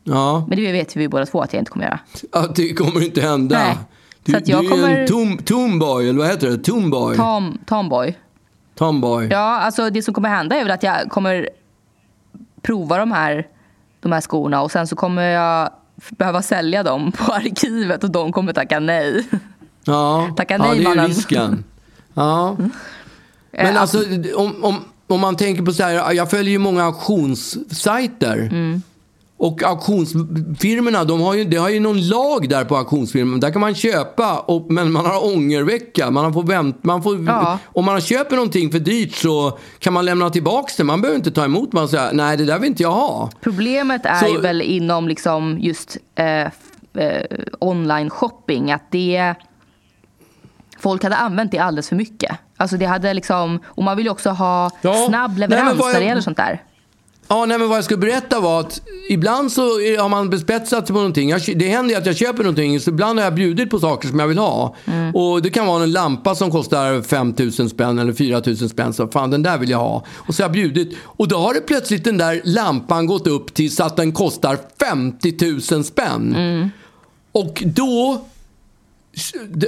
[0.04, 0.44] Ja.
[0.48, 2.00] Men det vet vi båda två att jag inte kommer göra.
[2.32, 3.58] Att det kommer inte hända.
[3.58, 3.78] Nej.
[4.24, 6.58] Du, Så att jag du är kommer- en tom, tomboy, eller vad heter det?
[6.58, 7.16] Tomboy?
[7.16, 8.18] Tom, tomboy.
[8.74, 9.28] Tomboy.
[9.30, 11.48] Ja, alltså det som kommer hända är väl att jag kommer
[12.62, 13.46] prova de här,
[14.00, 15.70] de här skorna och sen så kommer jag
[16.10, 19.28] behöva sälja dem på arkivet och de kommer tacka nej.
[19.84, 21.06] Ja, Tacka ja nej, det är mannen.
[21.06, 21.64] risken.
[22.14, 22.56] Ja.
[22.58, 22.70] Men
[23.52, 23.98] Eh, alltså,
[24.36, 28.36] om, om, om man tänker på så här, jag följer ju många auktionssajter.
[28.38, 28.82] Mm.
[29.42, 33.38] Och auktionsfirmorna, de har ju, det har ju någon lag där på auktionsfirmorna.
[33.38, 36.10] Där kan man köpa, och, men man har ångervecka.
[36.10, 37.58] Man får vänt, man får, Ja.
[37.64, 40.84] Om man köper någonting för dyrt så kan man lämna tillbaka det.
[40.84, 41.72] Man behöver inte ta emot.
[41.72, 43.30] Man säger, nej det där vill inte jag ha.
[43.40, 46.50] Problemet är Så- ju väl inom liksom just eh, eh,
[47.60, 49.34] online shopping att det
[50.78, 52.36] folk hade använt det alldeles för mycket.
[52.56, 54.94] Alltså det hade liksom, och man vill ju också ha Ja.
[55.08, 56.62] snabb Nej, leverans vad jag- när det gäller sånt där.
[57.32, 59.62] Ja, nej, men vad jag skulle berätta var att ibland så
[59.98, 61.30] har man bespetsat sig på någonting.
[61.30, 64.08] Jag, det händer ju att jag köper någonting, så ibland har jag bjudit på saker
[64.08, 64.76] som jag vill ha.
[65.14, 68.92] Och det kan vara en lampa som kostar 5 000 spänn eller 4 000 spänn.
[68.92, 70.04] Så fan, den där vill jag ha.
[70.08, 70.96] Och så har jag bjudit.
[71.02, 74.58] Och då har det plötsligt den där lampan gått upp till så att den kostar
[74.80, 76.70] 50 000 spänn.
[77.32, 78.24] Och då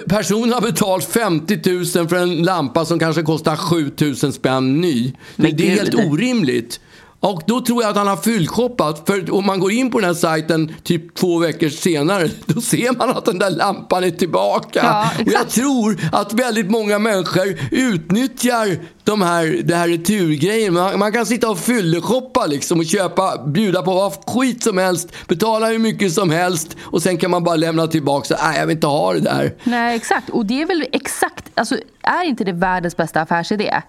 [0.08, 3.92] Personen har betalt 50 000 för en lampa som kanske kostar 7
[4.22, 5.12] 000 spänn ny.
[5.36, 6.80] Men det är helt orimligt.
[7.24, 9.02] Och då tror jag att han har fyllshoppat.
[9.06, 12.98] För om man går in på den här sajten typ två veckor senare, då ser
[12.98, 14.80] man att den där lampan är tillbaka.
[14.82, 20.74] Ja, och jag tror att väldigt många människor utnyttjar de här, det här returgrejen.
[20.74, 25.12] Man, man kan sitta och fylleshoppa liksom och köpa, bjuda på vad skit som helst,
[25.28, 28.26] betala hur mycket som helst och sen kan man bara lämna tillbaka.
[28.26, 29.54] Så, Nej, jag vill inte ha det där.
[29.64, 30.30] Nej, exakt.
[30.30, 33.82] Och det är väl exakt, alltså är inte det världens bästa affärsidé?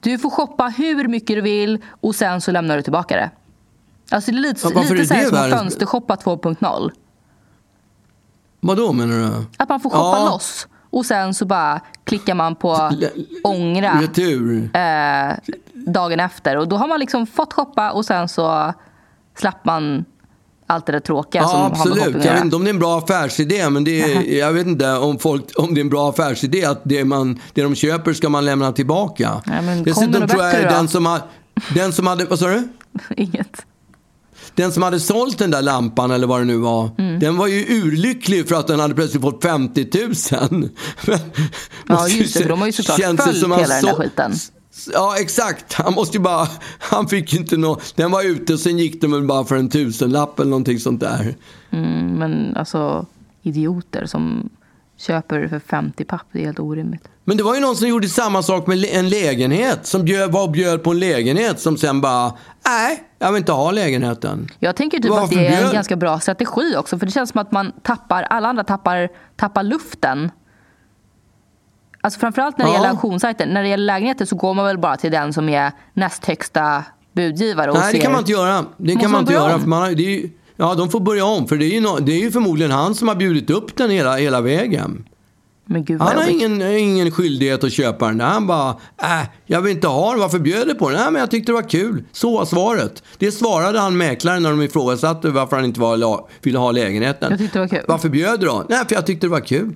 [0.00, 3.30] Du får shoppa hur mycket du vill och sen så lämnar du tillbaka det.
[4.10, 6.90] Alltså det är lite, varför lite är så här som fönstershoppa 2.0.
[8.60, 9.46] Vad då menar du?
[9.56, 10.24] Att man får shoppa Ja.
[10.30, 12.90] loss och sen så bara klickar man på
[13.44, 14.70] ångra Retur.
[14.76, 15.32] eh,
[15.74, 16.56] dagen efter.
[16.56, 18.72] Och då har man liksom fått shoppa och sen så
[19.38, 20.04] slapp man
[20.70, 22.24] allt det där tråkiga Ja, absolut.
[22.24, 24.92] Jag vet inte om det är en bra affärsidé, men det är, jag vet inte
[24.92, 28.28] om, folk, om det är en bra affärsidé att det, man, det de köper ska
[28.28, 29.42] man lämna tillbaka.
[29.46, 30.68] Ja, men Dessutom tror jag då?
[30.68, 31.20] den som, har,
[31.74, 32.68] den som hade, vad sa du?
[33.16, 33.64] Inget.
[34.54, 37.20] Den som hade sålt den där lampan eller vad det nu var, Mm.
[37.20, 39.88] den var ju urlycklig för att den hade plötsligt fått 50
[40.50, 40.50] 000.
[41.06, 41.18] Men-
[41.88, 44.32] Ja, just det, för de har ju såklart följt hela den där skiten.
[44.92, 45.72] Ja, exakt.
[45.72, 46.48] Han måste ju bara...
[46.78, 47.80] Han fick ju inte nå...
[47.94, 51.00] Den var ute och sen gick den väl bara för en tusenlapp eller någonting sånt
[51.00, 51.34] där.
[51.70, 53.06] Mm, men alltså
[53.42, 54.48] idioter som
[54.96, 57.08] köper för 50 papp, det är helt orimligt.
[57.24, 59.86] Men det var ju någon som gjorde samma sak med en lägenhet.
[59.86, 62.32] Som bjöd, var och bjöd på en lägenhet som sen bara,
[62.66, 64.48] nej, jag vill inte ha lägenheten.
[64.58, 66.98] Jag tänker typ Varför att det är en bjöd- ganska bra strategi också.
[66.98, 70.30] För det känns som att man tappar, alla andra tappar, tappar luften.
[72.08, 72.74] Alltså framförallt när det Ja.
[72.76, 73.46] gäller auktionssajter.
[73.46, 76.84] När det gäller lägenheter så går man väl bara till den som är näst högsta
[77.12, 77.70] budgivare.
[77.70, 78.64] Och Nej, det ser- kan man inte göra.
[78.76, 79.54] Det kan man man inte göra.
[79.54, 79.60] om?
[79.60, 81.48] För man har, det är ju, ja, de får börja om.
[81.48, 83.90] För det är, ju no, det är ju förmodligen han som har bjudit upp den
[83.90, 85.04] hela, hela vägen.
[85.70, 88.20] Gud Han har ingen, ingen skyldighet att köpa den.
[88.20, 88.70] Han bara,
[89.02, 90.20] äh, jag vill inte ha den.
[90.20, 91.00] Varför bjöd du på den?
[91.00, 92.04] Nej, men jag tyckte det var kul.
[92.12, 93.02] Så var svaret.
[93.18, 97.30] Det svarade han mäklaren när de ifrågasatte varför han inte var, ville ha lägenheten.
[97.30, 97.84] Jag tyckte det var kul.
[97.88, 98.64] Varför bjöd du då?
[98.68, 99.74] Nej, för jag tyckte det var kul.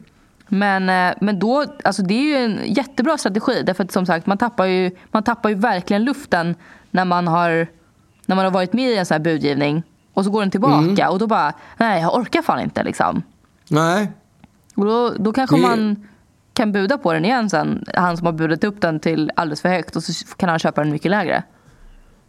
[0.48, 3.62] Men, eh, men då, alltså det är ju en jättebra strategi.
[3.62, 6.54] Därför att som sagt, man tappar ju, man tappar ju verkligen luften
[6.90, 7.66] när man, har,
[8.26, 9.82] när man har varit med i en sån här budgivning.
[10.14, 11.08] Och så går den tillbaka Mm.
[11.10, 13.22] och då bara, nej jag orkar fan inte liksom.
[13.68, 14.12] Nej.
[14.74, 16.08] Och då, då kanske Det- man
[16.54, 17.84] kan buda på den igen sen.
[17.94, 20.82] Han som har budat upp den till alldeles för högt och så kan han köpa
[20.82, 21.42] den mycket lägre.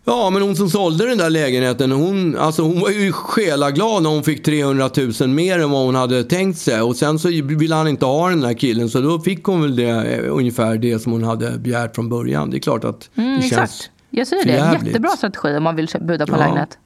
[0.05, 4.09] Ja, men hon som sålde den där lägenheten, hon, alltså hon var ju själaglad när
[4.09, 4.89] hon fick 300
[5.19, 6.81] 000 mer än vad hon hade tänkt sig.
[6.81, 9.75] Och sen så ville han inte ha den där killen, så då fick hon väl
[9.75, 12.49] det, eh, ungefär det som hon hade begärt från början.
[12.49, 13.89] Det är klart att Mm, det känns exakt.
[14.09, 14.85] Jag säger det.
[14.85, 16.37] Jättebra strategi om man vill buda på Ja.
[16.37, 16.77] lägenhet.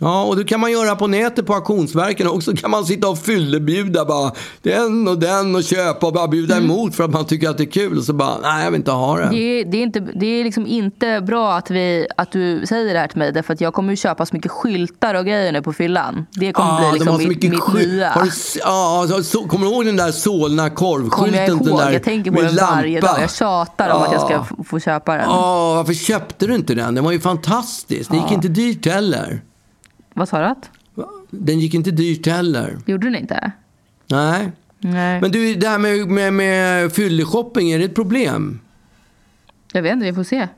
[0.00, 2.52] Ja, och det kan man göra på nätet på auktionsverken också.
[2.56, 4.32] kan man sitta och fyllebjuda bara
[4.62, 7.64] den och den och köpa och bara bjuda emot för att man tycker att det
[7.64, 7.98] är kul.
[7.98, 9.30] Och så bara, nej jag vill inte ha den.
[9.34, 12.94] Det är, det, är inte, det är liksom inte bra att, vi, att du säger
[12.94, 15.52] det här till mig därför att jag kommer ju köpa så mycket skyltar och grejer
[15.52, 16.26] nu på fyllan.
[16.32, 18.10] Det kommer Ah, bli de liksom har så mitt, mycket mitt nya.
[18.10, 18.30] Har du,
[18.60, 21.10] ja, alltså, så, kommer du ihåg den där Solna korvskylten?
[21.10, 21.66] Kommer jag ihåg.
[21.66, 23.12] Den där Jag tänker på den varje lampa?
[23.14, 23.22] dag.
[23.22, 24.64] Jag tjatar om att jag ska Ah.
[24.64, 25.24] få köpa den.
[25.24, 26.94] Ja, varför köpte du inte den?
[26.94, 28.10] Den var ju fantastisk.
[28.10, 29.40] Den gick inte dyrt heller.
[30.18, 30.44] Vad sa du?
[30.44, 30.70] Att?
[31.30, 32.78] Den gick inte dyrt heller.
[32.86, 33.52] Gjorde den inte?
[34.06, 34.52] Nej.
[34.78, 35.20] Nej.
[35.20, 38.60] Men du, det här med, med, med fylleshopping, är det ett problem?
[39.72, 40.48] Jag vet inte, vi får se.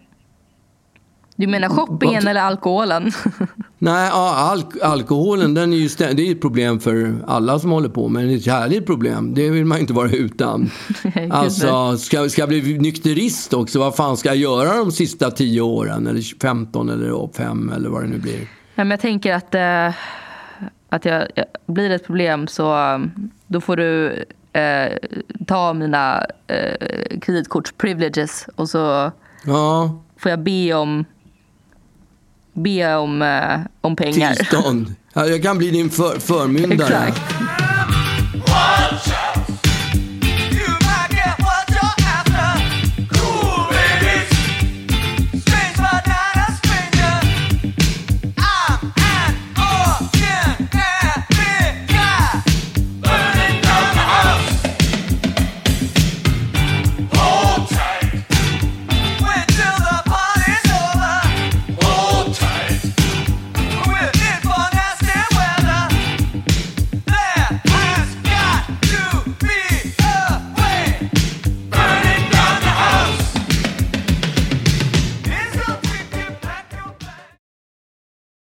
[1.36, 3.12] Du menar shoppingen eller alkoholen?
[3.78, 7.88] Nej, ja, alk alkoholen den är ju det är ett problem för alla som håller
[7.88, 8.32] på med det.
[8.32, 9.34] är ett härligt problem.
[9.34, 10.70] Det vill man inte vara utan.
[11.30, 13.78] Alltså, ska, ska jag bli nykterist också?
[13.78, 16.06] Vad fan ska jag göra de sista 10 åren?
[16.06, 18.59] Eller 15 eller 5 eller vad det nu blir.
[18.84, 19.94] Men jag tänker att, eh,
[20.88, 24.92] att jag, jag, blir det ett problem så um, då får du eh,
[25.46, 29.12] ta mina eh, kreditkortsprivileges och så
[29.44, 31.04] Ja, får jag be om,
[32.52, 34.34] be om, eh, om pengar.
[34.34, 34.94] tillstånd.
[35.12, 37.04] Ja, jag kan bli din för, förmyndare.
[37.08, 37.22] Exakt.